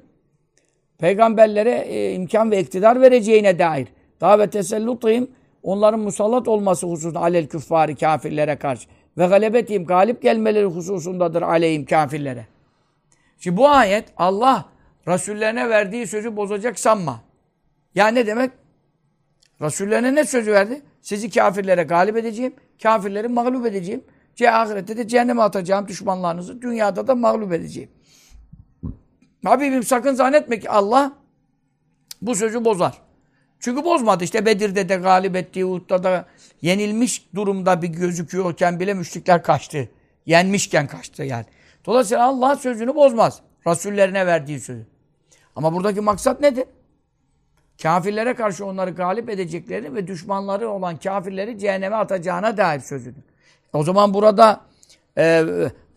[0.97, 3.87] Peygamberlere e, imkan ve iktidar vereceğine dair.
[4.21, 5.27] Davet tesellutihim
[5.63, 8.89] onların musallat olması hususunda alel küffari kafirlere karşı.
[9.17, 12.47] Ve galebetihim galip gelmeleri hususundadır aleyhim kafirlere.
[13.39, 14.65] Şimdi bu ayet Allah
[15.07, 17.21] Resullerine verdiği sözü bozacak sanma.
[17.95, 18.51] Ya ne demek?
[19.61, 20.81] Resullerine ne sözü verdi?
[21.01, 24.03] Sizi kafirlere galip edeceğim, kafirleri mağlup edeceğim.
[24.35, 27.89] Ce ahirette de cehenneme atacağım düşmanlarınızı, dünyada da mağlup edeceğim.
[29.43, 31.13] Habibim sakın zannetme ki Allah
[32.21, 33.06] bu sözü bozar.
[33.59, 34.23] Çünkü bozmadı.
[34.23, 36.25] İşte Bedir'de de galip ettiği, Uhud'da da
[36.61, 39.89] yenilmiş durumda bir gözüküyorken bile müşrikler kaçtı.
[40.25, 41.45] Yenmişken kaçtı yani.
[41.85, 43.41] Dolayısıyla Allah sözünü bozmaz.
[43.67, 44.85] Rasullerine verdiği sözü.
[45.55, 46.65] Ama buradaki maksat nedir?
[47.81, 53.23] Kafirlere karşı onları galip edeceklerini ve düşmanları olan kafirleri cehenneme atacağına dair sözüdür.
[53.73, 54.61] O zaman burada
[55.17, 55.45] e,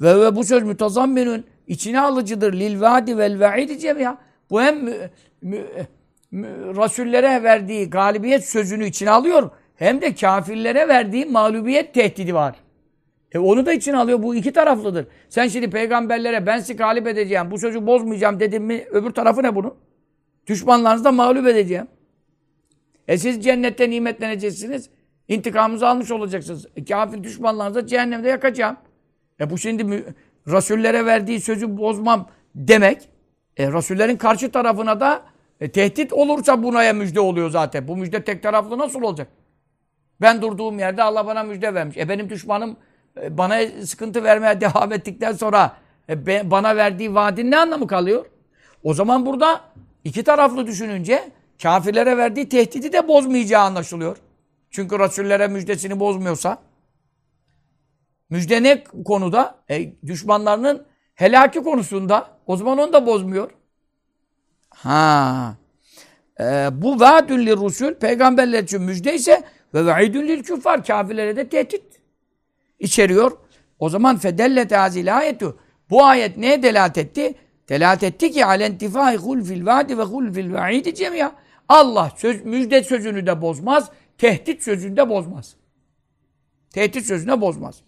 [0.01, 2.53] ve, ve bu söz mütazamminün içine alıcıdır.
[2.53, 4.19] Lil vadi vel vaidi cemiya.
[4.51, 5.11] Bu hem mü,
[5.43, 5.67] mü,
[6.77, 9.51] Rasullere verdiği galibiyet sözünü içine alıyor.
[9.77, 12.57] Hem de kafirlere verdiği mağlubiyet tehdidi var.
[13.33, 14.23] E onu da içine alıyor.
[14.23, 15.07] Bu iki taraflıdır.
[15.29, 19.55] Sen şimdi peygamberlere ben sizi galip edeceğim, bu sözü bozmayacağım dedim mi öbür tarafı ne
[19.55, 19.75] bunun?
[20.47, 21.87] Düşmanlarınızı da mağlup edeceğim.
[23.09, 24.91] E siz cennette nimetleneceksiniz.
[25.29, 26.67] İntikamınızı almış olacaksınız.
[26.77, 28.77] E, kafir düşmanlarınızı cehennemde yakacağım.
[29.41, 30.15] E bu şimdi
[30.49, 33.09] Rasullere verdiği sözü bozmam demek.
[33.57, 35.23] E Rasullerin karşı tarafına da
[35.61, 37.89] e, tehdit olursa bunaya müjde oluyor zaten.
[37.89, 39.29] Bu müjde tek taraflı nasıl olacak?
[40.21, 41.97] Ben durduğum yerde Allah bana müjde vermiş.
[41.97, 42.77] E benim düşmanım
[43.23, 45.77] e, bana sıkıntı vermeye devam ettikten sonra
[46.09, 48.27] e, bana verdiği vaadin ne anlamı kalıyor?
[48.83, 49.61] O zaman burada
[50.05, 51.31] iki taraflı düşününce
[51.63, 54.17] kafirlere verdiği tehdidi de bozmayacağı anlaşılıyor.
[54.71, 56.59] Çünkü Resullere müjdesini bozmuyorsa
[58.31, 59.55] müjde ne konuda?
[59.71, 62.29] E, düşmanlarının helaki konusunda.
[62.47, 63.51] O zaman onu da bozmuyor.
[64.71, 65.55] Ha.
[66.41, 69.43] E, bu vaadün li rusul peygamberler için müjde ise
[69.75, 71.83] ve vaidün lil küffar kafirlere de tehdit
[72.79, 73.33] içeriyor.
[73.79, 75.59] O zaman fedellet azil ayetu.
[75.91, 77.35] Bu ayet neye delalet etti?
[77.69, 81.33] Delalet etti ki alentifai hulfil vaadi ve hulfil vaidi cemiya.
[81.69, 85.55] Allah söz, müjde sözünü de bozmaz, tehdit sözünü de bozmaz.
[86.71, 87.83] Tehdit sözünü de bozmaz.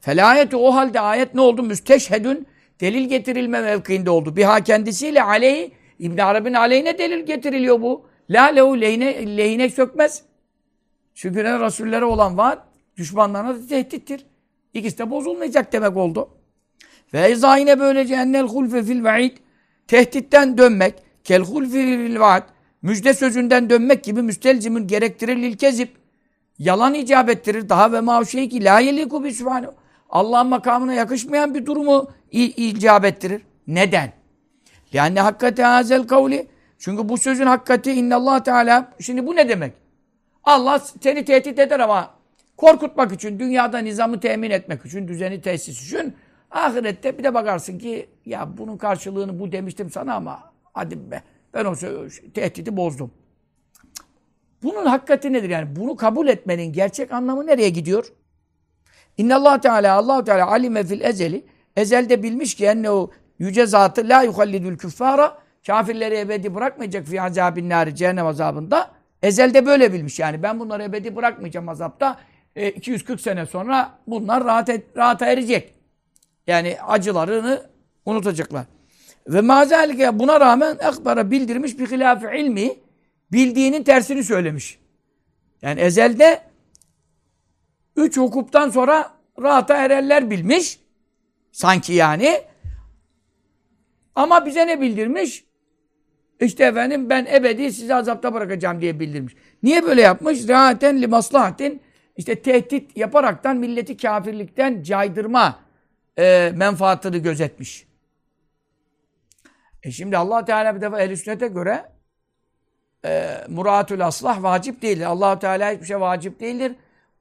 [0.00, 1.62] Felayeti o halde ayet ne oldu?
[1.62, 2.46] Müsteşhedün
[2.80, 4.36] delil getirilme mevkiinde oldu.
[4.36, 8.06] Biha kendisiyle aleyhi İbn Arabi'nin aleyhine delil getiriliyor bu.
[8.30, 10.22] La lehu lehine, lehine sökmez.
[11.14, 12.58] Çünkü ne Resullere olan vaat
[12.96, 14.26] düşmanlarına da tehdittir.
[14.74, 16.28] İkisi de bozulmayacak demek oldu.
[17.14, 19.36] Ve izâ yine böylece ennel hulfe fil vaid
[19.86, 22.42] tehditten dönmek kel hulfi fil vaad
[22.82, 25.96] müjde sözünden dönmek gibi müstelzimin gerektirir lil kezip
[26.58, 27.68] yalan icap ettirir.
[27.68, 29.34] Daha ve ma şey ki la yeliku bi
[30.10, 33.42] Allah'ın makamına yakışmayan bir durumu icap ettirir.
[33.66, 34.12] Neden?
[34.92, 36.48] Yani hakikati hazel kavli.
[36.78, 38.92] Çünkü bu sözün hakikati innallah teala.
[39.00, 39.72] Şimdi bu ne demek?
[40.44, 42.10] Allah seni tehdit eder ama
[42.56, 46.14] korkutmak için, dünyada nizamı temin etmek için, düzeni tesis için
[46.50, 51.22] ahirette bir de bakarsın ki ya bunun karşılığını bu demiştim sana ama hadi be
[51.54, 51.74] ben o
[52.34, 53.10] tehdidi bozdum.
[54.62, 55.76] Bunun hakikati nedir yani?
[55.76, 58.12] Bunu kabul etmenin gerçek anlamı nereye gidiyor?
[59.32, 61.44] Allah Teala Allah Teala alime fil ezeli
[61.76, 67.70] ezelde bilmiş ki enne o yüce zatı la yuhallidül küffara kafirleri ebedi bırakmayacak fi azabin
[67.70, 68.90] nari cehennem azabında.
[69.22, 72.18] Ezelde böyle bilmiş yani ben bunları ebedi bırakmayacağım azapta.
[72.56, 75.74] E, 240 sene sonra bunlar rahat et, rahata erecek.
[76.46, 77.62] Yani acılarını
[78.04, 78.64] unutacaklar.
[79.28, 82.74] Ve mazalike buna rağmen ekbara bildirmiş bir hilaf ilmi
[83.32, 84.78] bildiğinin tersini söylemiş.
[85.62, 86.40] Yani ezelde
[87.96, 89.10] üç hukuktan sonra
[89.42, 90.80] rahata ererler bilmiş.
[91.52, 92.42] Sanki yani.
[94.16, 95.44] Ama bize ne bildirmiş?
[96.40, 99.36] İşte efendim ben ebedi sizi azapta bırakacağım diye bildirmiş.
[99.62, 100.48] Niye böyle yapmış?
[100.48, 101.82] Rahaten li maslahatin
[102.16, 105.58] işte tehdit yaparaktan milleti kafirlikten caydırma
[106.18, 107.86] e, menfaatını gözetmiş.
[109.82, 111.84] E şimdi allah Teala bir defa ehl sünnete göre
[113.04, 115.04] e, muratül aslah vacip değildir.
[115.04, 116.72] allah Teala hiçbir şey vacip değildir.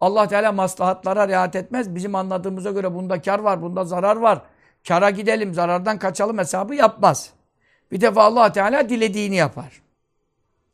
[0.01, 1.95] allah Teala maslahatlara riayet etmez.
[1.95, 4.41] Bizim anladığımıza göre bunda kar var, bunda zarar var.
[4.87, 7.29] Kara gidelim, zarardan kaçalım hesabı yapmaz.
[7.91, 9.81] Bir defa allah Teala dilediğini yapar.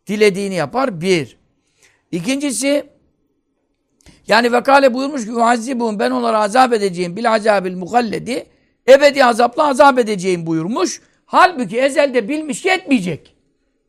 [0.08, 1.02] Dilediğini yapar.
[1.02, 1.38] Bir.
[2.12, 2.90] İkincisi
[4.28, 8.46] yani vekale buyurmuş ki muazzibun ben onlara azap edeceğim bil azabil mukalledi
[8.88, 11.02] ebedi azapla azap edeceğim buyurmuş.
[11.26, 13.36] Halbuki ezelde bilmiş ki etmeyecek.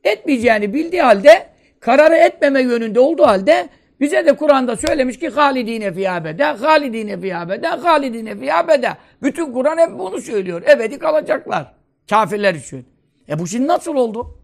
[0.04, 1.48] Etmeyeceğini bildiği halde
[1.80, 3.68] kararı etmeme yönünde olduğu halde
[4.02, 8.96] bize de Kur'an'da söylemiş ki halidine fiyabede, halidine fiyabede, halidine fiyabede.
[9.22, 10.62] Bütün Kur'an hep bunu söylüyor.
[10.62, 11.74] Ebedi kalacaklar.
[12.10, 12.86] Kafirler için.
[13.28, 14.38] E bu şimdi nasıl oldu?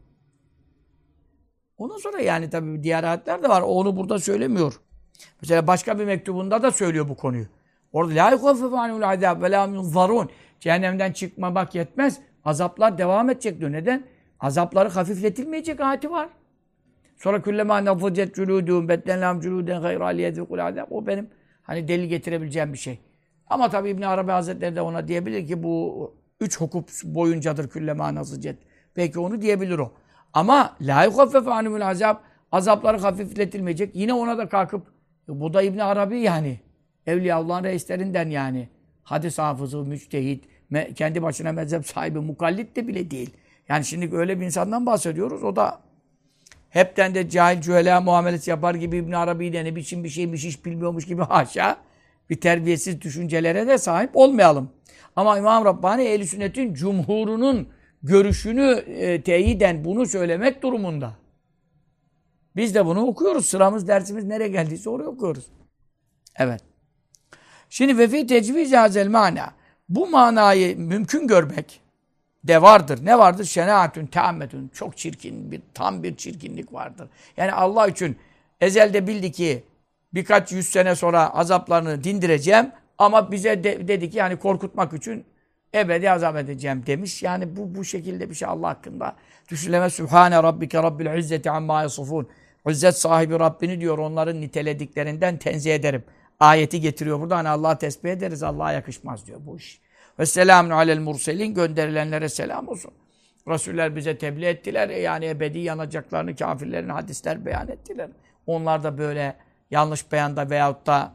[1.78, 3.62] Ondan sonra yani tabii diğer ayetler de var.
[3.62, 4.80] Onu burada söylemiyor.
[5.40, 7.46] Mesela başka bir mektubunda da söylüyor bu konuyu.
[7.92, 10.30] Orada la yukhaffafu anul azab ve la yunzarun.
[10.60, 12.18] Cehennemden çıkma bak yetmez.
[12.44, 13.72] Azaplar devam edecek diyor.
[13.72, 14.06] Neden?
[14.40, 16.28] Azapları hafifletilmeyecek ayeti var.
[17.18, 20.86] Sonra küllema nafıcet cülûdûm betlenlâm cülûden gayr aliyedîkul azab.
[20.90, 21.30] O benim
[21.62, 22.98] hani delil getirebileceğim bir şey.
[23.46, 28.58] Ama tabii İbn Arabi Hazretleri de ona diyebilir ki bu üç hukuk boyuncadır küllema nafıcet.
[28.96, 29.92] Belki onu diyebilir o.
[30.32, 32.16] Ama la yukhaffafu anul azab
[32.52, 33.96] azapları hafifletilmeyecek.
[33.96, 34.82] Yine ona da kalkıp
[35.28, 36.60] bu da İbn Arabi yani.
[37.06, 38.68] Evliyaullah'ın reislerinden yani.
[39.02, 40.44] Hadis hafızı, müçtehit,
[40.94, 43.30] kendi başına mezhep sahibi, mukallit de bile değil.
[43.68, 45.44] Yani şimdi öyle bir insandan bahsediyoruz.
[45.44, 45.80] O da
[46.70, 50.64] hepten de cahil cühela muamelesi yapar gibi İbn Arabi de ne biçim bir şeymiş hiç
[50.64, 51.76] bilmiyormuş gibi haşa
[52.30, 54.70] bir terbiyesiz düşüncelere de sahip olmayalım.
[55.16, 57.68] Ama İmam Rabbani ehl Sünnet'in cumhurunun
[58.02, 61.12] görüşünü e, teyiden bunu söylemek durumunda.
[62.56, 63.46] Biz de bunu okuyoruz.
[63.46, 65.46] Sıramız, dersimiz nereye geldiyse oraya okuyoruz.
[66.36, 66.60] Evet.
[67.70, 69.54] Şimdi ve fi tecviz hazel mana.
[69.88, 71.80] Bu manayı mümkün görmek
[72.48, 73.00] de vardır.
[73.02, 73.44] Ne vardır?
[73.44, 74.68] Şenaatün, teammetün.
[74.74, 77.08] Çok çirkin, bir tam bir çirkinlik vardır.
[77.36, 78.16] Yani Allah için
[78.60, 79.64] ezelde bildi ki
[80.14, 85.24] birkaç yüz sene sonra azaplarını dindireceğim ama bize de, dedi ki yani korkutmak için
[85.74, 87.22] ebedi azap edeceğim demiş.
[87.22, 89.16] Yani bu bu şekilde bir şey Allah hakkında
[89.48, 89.92] düşünülemez.
[89.92, 92.28] Sübhane rabbike rabbil izzeti amma yasufun.
[92.68, 96.04] İzzet sahibi Rabbini diyor onların nitelediklerinden tenzih ederim.
[96.40, 97.36] Ayeti getiriyor burada.
[97.36, 98.42] Hani Allah'a tesbih ederiz.
[98.42, 99.80] Allah'a yakışmaz diyor bu iş.
[100.18, 102.92] Ve selamun alel murselin gönderilenlere selam olsun.
[103.48, 104.88] Resuller bize tebliğ ettiler.
[104.88, 108.10] E yani ebedi yanacaklarını kafirlerin hadisler beyan ettiler.
[108.46, 109.36] Onlar da böyle
[109.70, 111.12] yanlış beyanda veyahut da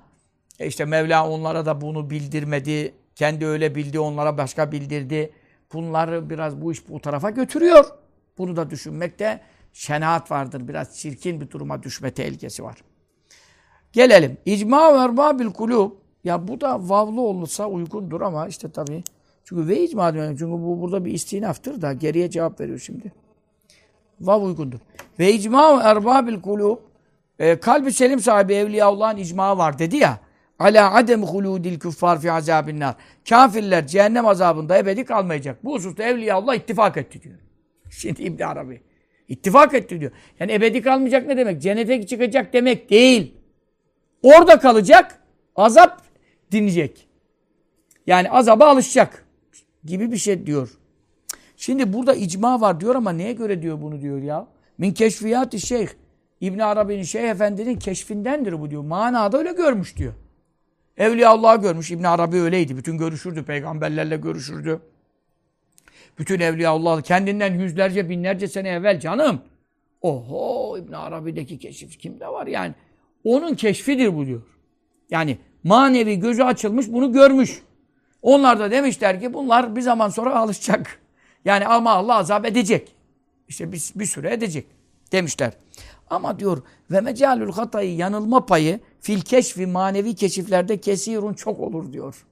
[0.59, 2.93] e işte Mevla onlara da bunu bildirmedi.
[3.15, 5.33] Kendi öyle bildi, onlara başka bildirdi.
[5.73, 7.85] Bunları biraz bu iş bu tarafa götürüyor.
[8.37, 9.41] Bunu da düşünmekte
[9.73, 10.67] şenaat vardır.
[10.67, 12.77] Biraz çirkin bir duruma düşme tehlikesi var.
[13.91, 14.37] Gelelim.
[14.45, 15.91] İcma ve erbabil kulub.
[16.23, 19.03] Ya bu da vavlu olursa uygundur ama işte tabii.
[19.43, 20.27] Çünkü ve icma diyor.
[20.27, 23.11] Çünkü bu burada bir istinaftır da geriye cevap veriyor şimdi.
[24.21, 24.79] Vav uygundur.
[25.19, 26.77] Ve icma erbabil kulub.
[27.39, 30.19] E, kalbi selim sahibi Evliyaullah'ın icma var dedi ya.
[30.59, 32.95] Ala adem huludil kuffar fi azabin nar.
[33.29, 35.63] Kafirler cehennem azabında ebedi kalmayacak.
[35.63, 37.35] Bu hususta Evliyaullah ittifak etti diyor.
[37.89, 38.81] Şimdi İbn Arabi.
[39.27, 40.11] İttifak etti diyor.
[40.39, 41.61] Yani ebedi kalmayacak ne demek?
[41.61, 43.37] Cennete çıkacak demek değil.
[44.23, 45.19] Orada kalacak,
[45.55, 46.01] azap
[46.53, 47.07] dinleyecek.
[48.07, 49.25] Yani azaba alışacak
[49.85, 50.77] gibi bir şey diyor.
[51.57, 54.47] Şimdi burada icma var diyor ama neye göre diyor bunu diyor ya?
[54.77, 55.87] Min keşfiyat şeyh.
[56.41, 58.83] İbn Arabi'nin Şeyh Efendi'nin keşfindendir bu diyor.
[58.83, 60.13] Manada öyle görmüş diyor.
[60.97, 61.91] Evliya Allah'ı görmüş.
[61.91, 62.77] İbn Arabi öyleydi.
[62.77, 63.43] Bütün görüşürdü.
[63.43, 64.81] Peygamberlerle görüşürdü.
[66.19, 69.41] Bütün Evliya Allah kendinden yüzlerce binlerce sene evvel canım.
[70.01, 72.73] Oho İbn Arabi'deki keşif kimde var yani?
[73.23, 74.41] Onun keşfidir bu diyor.
[75.09, 77.63] Yani manevi gözü açılmış bunu görmüş.
[78.21, 80.99] Onlar da demişler ki bunlar bir zaman sonra alışacak.
[81.45, 82.95] Yani ama Allah azap edecek.
[83.47, 84.67] İşte bir, bir süre edecek
[85.11, 85.53] demişler.
[86.09, 92.25] Ama diyor ve mecalül hatayı yanılma payı fil keşfi manevi keşiflerde kesirun çok olur diyor.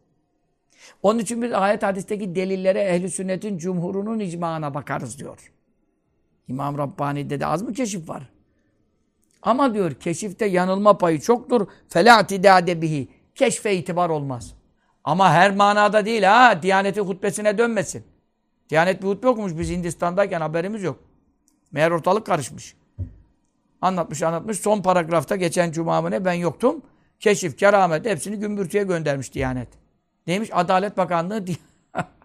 [1.04, 5.52] Onun için biz ayet hadisteki delillere ehli sünnetin cumhurunun icmağına bakarız diyor.
[6.48, 8.30] İmam Rabbani'de de az mı keşif var?
[9.42, 11.68] Ama diyor keşifte yanılma payı çoktur.
[11.90, 13.08] Fela tidade bihi.
[13.36, 14.54] Keşfe itibar olmaz.
[15.04, 16.60] Ama her manada değil ha.
[16.62, 18.04] Diyaneti hutbesine dönmesin.
[18.70, 21.00] Diyanet bir hutbe okumuş biz Hindistan'dayken haberimiz yok.
[21.72, 22.76] Meğer ortalık karışmış.
[23.82, 24.60] Anlatmış anlatmış.
[24.60, 26.82] Son paragrafta geçen cuma ne ben yoktum.
[27.20, 29.68] Keşif, keramet hepsini gümbürtüye göndermiş Diyanet.
[30.28, 30.50] Neymiş?
[30.54, 31.46] Adalet Bakanlığı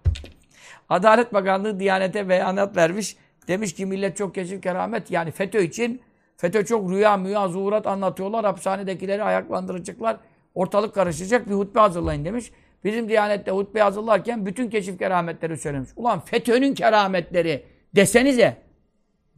[0.88, 3.16] Adalet Bakanlığı Diyanet'e beyanat vermiş.
[3.48, 6.00] Demiş ki millet çok keşif keramet yani FETÖ için
[6.36, 8.44] FETÖ çok rüya müya zuhurat anlatıyorlar.
[8.44, 10.16] Hapishanedekileri ayaklandıracaklar.
[10.56, 12.50] Ortalık karışacak bir hutbe hazırlayın demiş.
[12.84, 15.90] Bizim Diyanet'te hutbe hazırlarken bütün keşif kerametleri söylemiş.
[15.96, 17.62] Ulan FETÖ'nün kerametleri
[17.96, 18.56] desenize.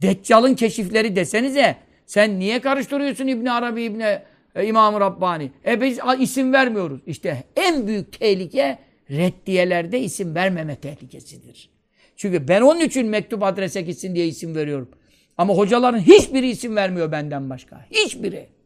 [0.01, 1.75] Deccal'ın keşifleri desenize.
[2.05, 4.23] Sen niye karıştırıyorsun İbn Arabi İbn e,
[4.65, 5.51] İmam Rabbani?
[5.65, 7.01] E biz isim vermiyoruz.
[7.05, 8.79] İşte en büyük tehlike
[9.11, 11.69] reddiyelerde isim vermeme tehlikesidir.
[12.15, 14.89] Çünkü ben onun için mektup adrese gitsin diye isim veriyorum.
[15.37, 17.85] Ama hocaların hiçbiri isim vermiyor benden başka.
[17.91, 18.58] Hiçbiri.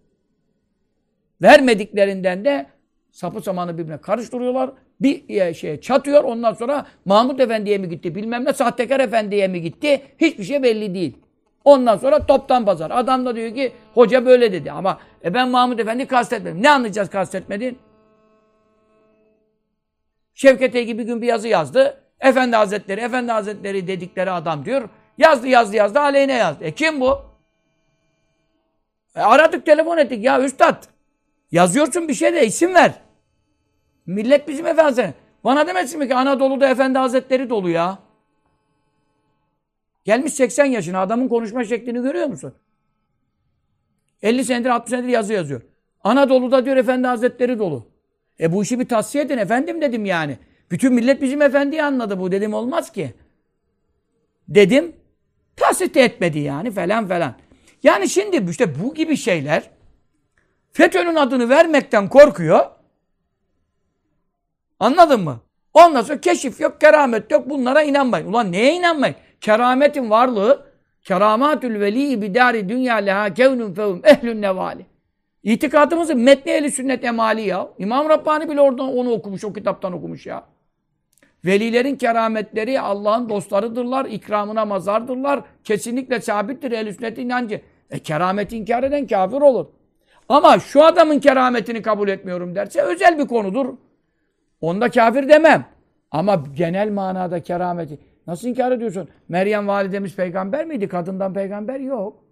[1.41, 2.65] Vermediklerinden de
[3.11, 4.71] sapı samanı birbirine karıştırıyorlar.
[5.01, 6.23] Bir e, şey çatıyor.
[6.23, 10.93] Ondan sonra Mahmut Efendi'ye mi gitti bilmem ne sahtekar efendiye mi gitti hiçbir şey belli
[10.93, 11.17] değil.
[11.65, 12.91] Ondan sonra toptan pazar.
[12.91, 16.63] Adam da diyor ki hoca böyle dedi ama e ben Mahmut Efendi kastetmedim.
[16.63, 17.77] Ne anlayacağız kastetmedin?
[20.33, 22.01] Şevket Egi bir gün bir yazı yazdı.
[22.19, 24.89] Efendi Hazretleri, Efendi Hazretleri dedikleri adam diyor.
[25.17, 26.63] Yazdı yazdı yazdı aleyhine yazdı.
[26.63, 27.21] E kim bu?
[29.15, 30.92] E aradık telefon ettik ya üstad.
[31.53, 32.93] Yazıyorsun bir şey de isim ver.
[34.05, 35.13] Millet bizim efendi.
[35.43, 37.99] Bana demesin mi ki Anadolu'da Efendi Hazretleri dolu ya.
[40.03, 42.53] Gelmiş 80 yaşına adamın konuşma şeklini görüyor musun?
[44.21, 45.61] 50 senedir 60 senedir yazı yazıyor.
[46.03, 47.87] Anadolu'da diyor Efendi Hazretleri dolu.
[48.39, 50.37] E bu işi bir tavsiye edin efendim dedim yani.
[50.71, 53.13] Bütün millet bizim efendiyi anladı bu dedim olmaz ki.
[54.47, 54.95] Dedim.
[55.55, 57.35] Tasdik etmedi yani falan falan.
[57.83, 59.72] Yani şimdi işte bu gibi şeyler
[60.73, 62.65] FETÖ'nün adını vermekten korkuyor.
[64.79, 65.39] Anladın mı?
[65.73, 67.49] Ondan sonra keşif yok, keramet yok.
[67.49, 68.27] Bunlara inanmayın.
[68.27, 69.15] Ulan neye inanmayın?
[69.41, 70.65] Kerametin varlığı
[71.03, 74.85] keramatül veli bidari dünya leha kevnun fevum ehlün nevali.
[75.43, 77.69] İtikadımızın metni ehli sünnet emali ya.
[77.77, 80.43] İmam Rabbani bile oradan onu okumuş, o kitaptan okumuş ya.
[81.45, 85.41] Velilerin kerametleri Allah'ın dostlarıdırlar, ikramına mazardırlar.
[85.63, 87.61] Kesinlikle sabittir ehl sünnet inancı.
[87.91, 89.65] E kerameti inkar eden kafir olur.
[90.29, 93.73] Ama şu adamın kerametini kabul etmiyorum derse özel bir konudur.
[94.61, 95.65] Onda kafir demem.
[96.11, 97.99] Ama genel manada kerameti.
[98.27, 99.09] Nasıl inkar ediyorsun?
[99.29, 100.87] Meryem validemiz peygamber miydi?
[100.87, 102.23] Kadından peygamber yok.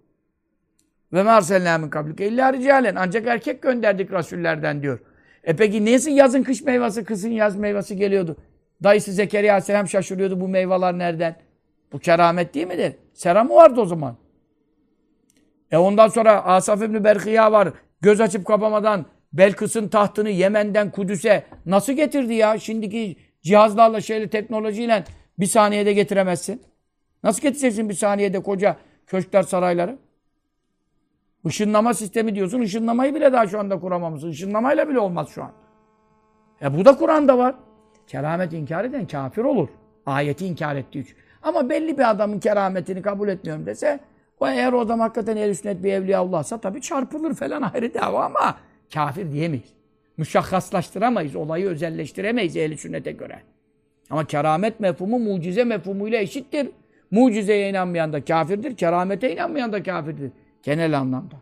[1.12, 2.94] Ve marselnâ min kablike illa ricalen.
[2.94, 4.98] Ancak erkek gönderdik rasullerden diyor.
[5.44, 8.36] E peki neyse yazın kış meyvesi, kızın yaz meyvesi geliyordu.
[8.82, 11.36] Dayısı Zekeriya Aleyhisselam şaşırıyordu bu meyveler nereden?
[11.92, 12.92] Bu keramet değil midir?
[13.14, 14.16] Sera mı vardı o zaman?
[15.72, 17.68] E ondan sonra Asaf İbni Berkiya var.
[18.00, 22.58] Göz açıp kapamadan Belkıs'ın tahtını Yemen'den Kudüs'e nasıl getirdi ya?
[22.58, 25.04] Şimdiki cihazlarla, şeyle, teknolojiyle
[25.38, 26.62] bir saniyede getiremezsin.
[27.22, 29.98] Nasıl getireceksin bir saniyede koca köşkler, sarayları?
[31.44, 32.60] Işınlama sistemi diyorsun.
[32.60, 34.30] Işınlamayı bile daha şu anda kuramamışsın.
[34.30, 35.52] Işınlamayla bile olmaz şu an.
[36.62, 37.54] E bu da Kur'an'da var.
[38.06, 39.68] Keramet inkar eden kafir olur.
[40.06, 41.16] Ayeti inkar ettiği için.
[41.42, 44.00] Ama belli bir adamın kerametini kabul etmiyorum dese
[44.42, 48.24] o eğer o adam hakikaten el sünnet bir evliya Allah'sa tabii çarpılır falan ayrı dava
[48.24, 48.56] ama
[48.94, 49.72] kafir diyemeyiz.
[50.16, 51.36] Müşakhaslaştıramayız.
[51.36, 53.42] Olayı özelleştiremeyiz ehl sünnete göre.
[54.10, 56.68] Ama keramet mefhumu mucize mefhumuyla eşittir.
[57.10, 58.76] Mucizeye inanmayan da kafirdir.
[58.76, 60.30] Keramete inanmayan da kafirdir.
[60.62, 61.36] Genel anlamda.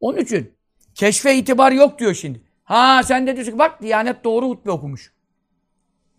[0.00, 0.52] Onun için
[0.94, 2.40] keşfe itibar yok diyor şimdi.
[2.64, 5.12] Ha sen de diyorsun ki bak Diyanet doğru hutbe okumuş.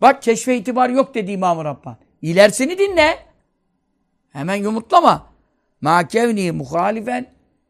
[0.00, 1.96] Bak keşfe itibar yok dedi İmam-ı Rabbani.
[2.22, 3.31] İlerisini dinle.
[4.32, 5.26] Hemen yumurtlama.
[5.80, 7.26] Ma kevni muhalifen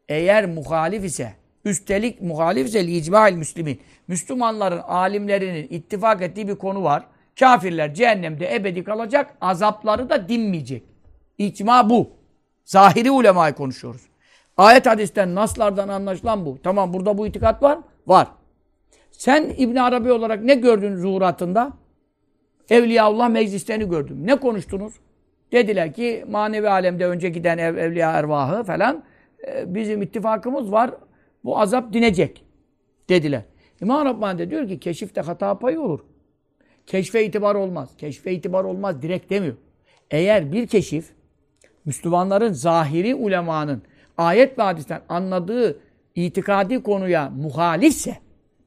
[0.09, 1.33] eğer muhalif ise
[1.65, 3.81] üstelik muhalif ise icma'il müslimin.
[4.07, 7.05] Müslümanların, alimlerinin ittifak ettiği bir konu var.
[7.39, 10.83] Kafirler cehennemde ebedi kalacak, azapları da dinmeyecek.
[11.37, 12.09] İcma bu.
[12.65, 14.01] Zahiri ulemayı konuşuyoruz.
[14.57, 16.57] Ayet hadisten, naslardan anlaşılan bu.
[16.63, 18.27] Tamam burada bu itikat var Var.
[19.11, 21.73] Sen İbn Arabi olarak ne gördün zuhuratında?
[22.69, 24.27] Evliyaullah meclislerini gördüm.
[24.27, 24.93] Ne konuştunuz?
[25.53, 29.03] Dediler ki manevi alemde önce giden ev, evliya ervahı falan
[29.47, 30.91] e, bizim ittifakımız var.
[31.43, 32.43] Bu azap dinecek.
[33.09, 33.41] Dediler.
[33.81, 35.99] İmam Rabbani de diyor ki keşifte hata payı olur.
[36.87, 37.89] Keşfe itibar olmaz.
[37.97, 39.55] Keşfe itibar olmaz direkt demiyor.
[40.11, 41.05] Eğer bir keşif
[41.85, 43.81] Müslümanların zahiri ulemanın
[44.17, 45.79] ayet ve hadisten anladığı
[46.15, 48.17] itikadi konuya muhalifse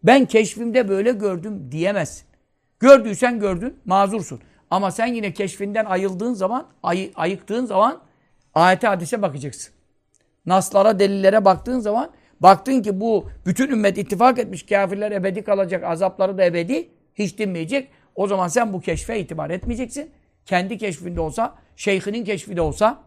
[0.05, 2.27] ben keşfimde böyle gördüm diyemezsin.
[2.81, 4.41] Gördüysen gördün, mazursun.
[4.71, 8.01] Ama sen yine keşfinden ayıldığın zaman, ay, ayıktığın zaman
[8.55, 9.75] ayete hadise bakacaksın.
[10.47, 12.11] Naslara, delillere baktığın zaman
[12.41, 17.89] baktın ki bu bütün ümmet ittifak etmiş kafirler ebedi kalacak, azapları da ebedi, hiç dinmeyecek.
[18.15, 20.11] O zaman sen bu keşfe itibar etmeyeceksin.
[20.47, 23.03] Kendi keşfinde olsa, şeyhinin keşfi de olsa,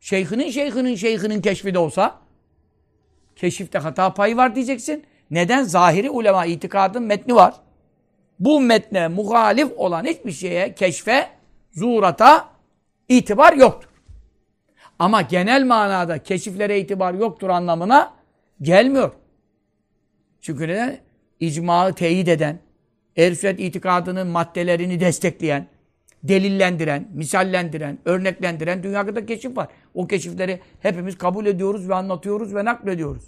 [0.00, 2.18] şeyhinin şeyhinin şeyhinin keşfi de olsa,
[3.36, 5.04] keşifte hata payı var diyeceksin.
[5.30, 5.62] Neden?
[5.62, 7.54] Zahiri ulema itikadın metni var.
[8.40, 11.28] Bu metne muhalif olan hiçbir şeye, keşfe,
[11.72, 12.48] zuhurata
[13.08, 13.88] itibar yoktur.
[14.98, 18.14] Ama genel manada keşiflere itibar yoktur anlamına
[18.62, 19.12] gelmiyor.
[20.40, 20.98] Çünkü neden?
[21.40, 22.58] İcmağı teyit eden,
[23.16, 25.66] ehl sünnet itikadının maddelerini destekleyen,
[26.22, 29.68] delillendiren, misallendiren, örneklendiren dünyada keşif var.
[29.94, 33.24] O keşifleri hepimiz kabul ediyoruz ve anlatıyoruz ve naklediyoruz.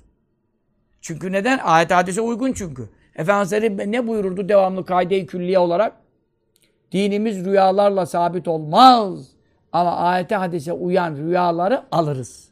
[1.00, 1.58] Çünkü neden?
[1.58, 2.88] Ayet hadise uygun çünkü.
[3.20, 5.92] Efendimiz ne buyururdu devamlı kaide-i külliye olarak?
[6.92, 9.28] Dinimiz rüyalarla sabit olmaz.
[9.72, 12.48] Ama ayete hadise uyan rüyaları alırız.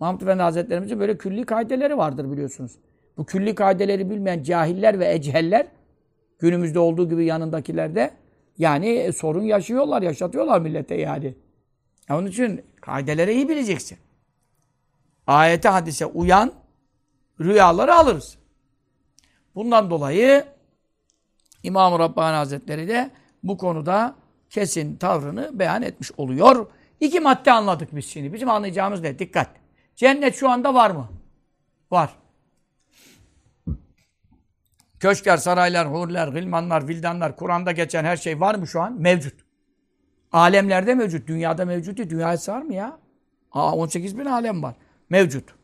[0.00, 2.72] Mahmud Efendi Hazretlerimizin böyle külli kaideleri vardır biliyorsunuz.
[3.16, 5.66] Bu külli kaideleri bilmeyen cahiller ve eceller
[6.38, 8.10] günümüzde olduğu gibi yanındakilerde
[8.58, 11.34] yani sorun yaşıyorlar, yaşatıyorlar millete yani.
[12.10, 13.98] Onun için kaideleri iyi bileceksin.
[15.26, 16.52] Ayete hadise uyan
[17.40, 18.38] rüyaları alırız.
[19.58, 20.44] Bundan dolayı
[21.62, 23.10] İmam-ı Rabbani Hazretleri de
[23.42, 24.14] bu konuda
[24.50, 26.66] kesin tavrını beyan etmiş oluyor.
[27.00, 28.32] İki madde anladık biz şimdi.
[28.32, 29.18] Bizim anlayacağımız ne?
[29.18, 29.48] Dikkat.
[29.96, 31.08] Cennet şu anda var mı?
[31.90, 32.10] Var.
[35.00, 39.00] Köşkler, saraylar, hurler, gılmanlar, vildanlar, Kur'an'da geçen her şey var mı şu an?
[39.00, 39.34] Mevcut.
[40.32, 41.28] Alemlerde mevcut.
[41.28, 42.10] Dünyada mevcut değil.
[42.10, 42.98] Dünyaya sığar mı ya?
[43.52, 44.74] Aa, 18 bin alem var.
[45.10, 45.54] Mevcut.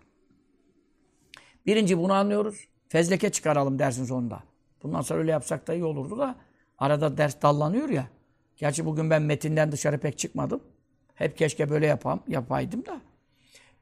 [1.67, 2.74] Birinci bunu anlıyoruz.
[2.95, 4.43] Fezleke çıkaralım dersin sonunda.
[4.83, 6.37] Bundan sonra öyle yapsak da iyi olurdu da
[6.79, 8.07] arada ders dallanıyor ya.
[8.57, 10.61] Gerçi bugün ben metinden dışarı pek çıkmadım.
[11.15, 13.01] Hep keşke böyle yapam, yapaydım da.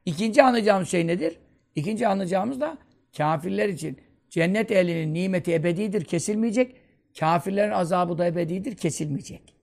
[0.05, 1.37] İkinci anlayacağımız şey nedir?
[1.75, 2.77] İkinci anlayacağımız da
[3.17, 3.97] kafirler için
[4.29, 6.75] cennet ehlinin nimeti ebedidir, kesilmeyecek.
[7.19, 9.55] Kafirlerin azabı da ebedidir, kesilmeyecek.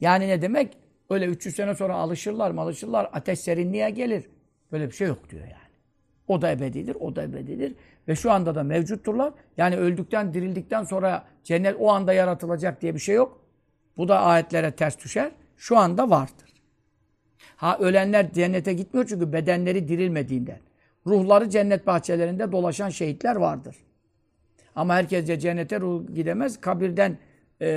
[0.00, 0.76] Yani ne demek?
[1.10, 4.24] Öyle 300 sene sonra alışırlar mı alışırlar, ateş serinliğe gelir.
[4.72, 5.72] Böyle bir şey yok diyor yani.
[6.28, 7.74] O da ebedidir, o da ebedidir.
[8.08, 9.32] Ve şu anda da mevcutturlar.
[9.56, 13.40] Yani öldükten, dirildikten sonra cennet o anda yaratılacak diye bir şey yok.
[13.96, 15.30] Bu da ayetlere ters düşer.
[15.56, 16.52] Şu anda vardır.
[17.56, 20.58] Ha ölenler cennete gitmiyor çünkü bedenleri dirilmediğinden.
[21.06, 23.76] Ruhları cennet bahçelerinde dolaşan şehitler vardır.
[24.76, 26.60] Ama herkes de cennete ruh gidemez.
[26.60, 27.18] Kabirden
[27.60, 27.68] e,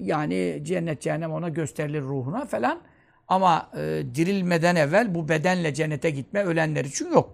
[0.00, 2.80] yani cennet cehennem ona gösterilir ruhuna falan.
[3.28, 7.30] Ama e, dirilmeden evvel bu bedenle cennete gitme ölenler için yok.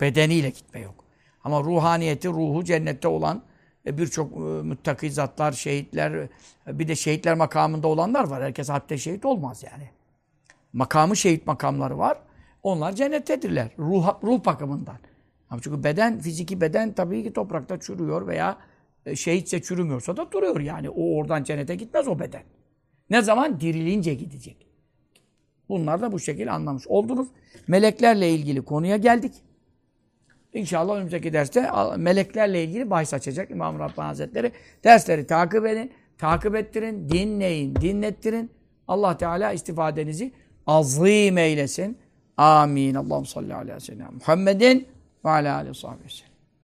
[0.00, 1.07] Bedeniyle gitme yok.
[1.44, 3.42] Ama ruhaniyeti, ruhu cennette olan
[3.86, 6.28] e, birçok e, müttaki zatlar, şehitler, e,
[6.66, 8.42] bir de şehitler makamında olanlar var.
[8.42, 9.90] Herkes hatta şehit olmaz yani.
[10.72, 12.18] Makamı şehit makamları var.
[12.62, 13.68] Onlar cennettedirler.
[13.78, 14.98] Ruh, ruh bakımından.
[15.50, 18.58] Ama çünkü beden, fiziki beden tabii ki toprakta çürüyor veya
[19.14, 20.90] şehitse çürümüyorsa da duruyor yani.
[20.90, 22.42] O oradan cennete gitmez o beden.
[23.10, 23.60] Ne zaman?
[23.60, 24.66] Dirilince gidecek.
[25.68, 27.28] Bunlar da bu şekilde anlamış oldunuz.
[27.68, 29.34] Meleklerle ilgili konuya geldik.
[30.54, 34.52] İnşallah önümüzdeki derste meleklerle ilgili bahis açacak İmam Rabbani Hazretleri.
[34.84, 38.50] Dersleri takip edin, takip ettirin, dinleyin, dinlettirin.
[38.88, 40.32] Allah Teala istifadenizi
[40.66, 41.98] azim eylesin.
[42.36, 42.94] Amin.
[42.94, 44.14] Allah'ım salli ve sellem.
[44.14, 44.88] Muhammedin
[45.24, 46.27] ve ala aleyhi ve sellem.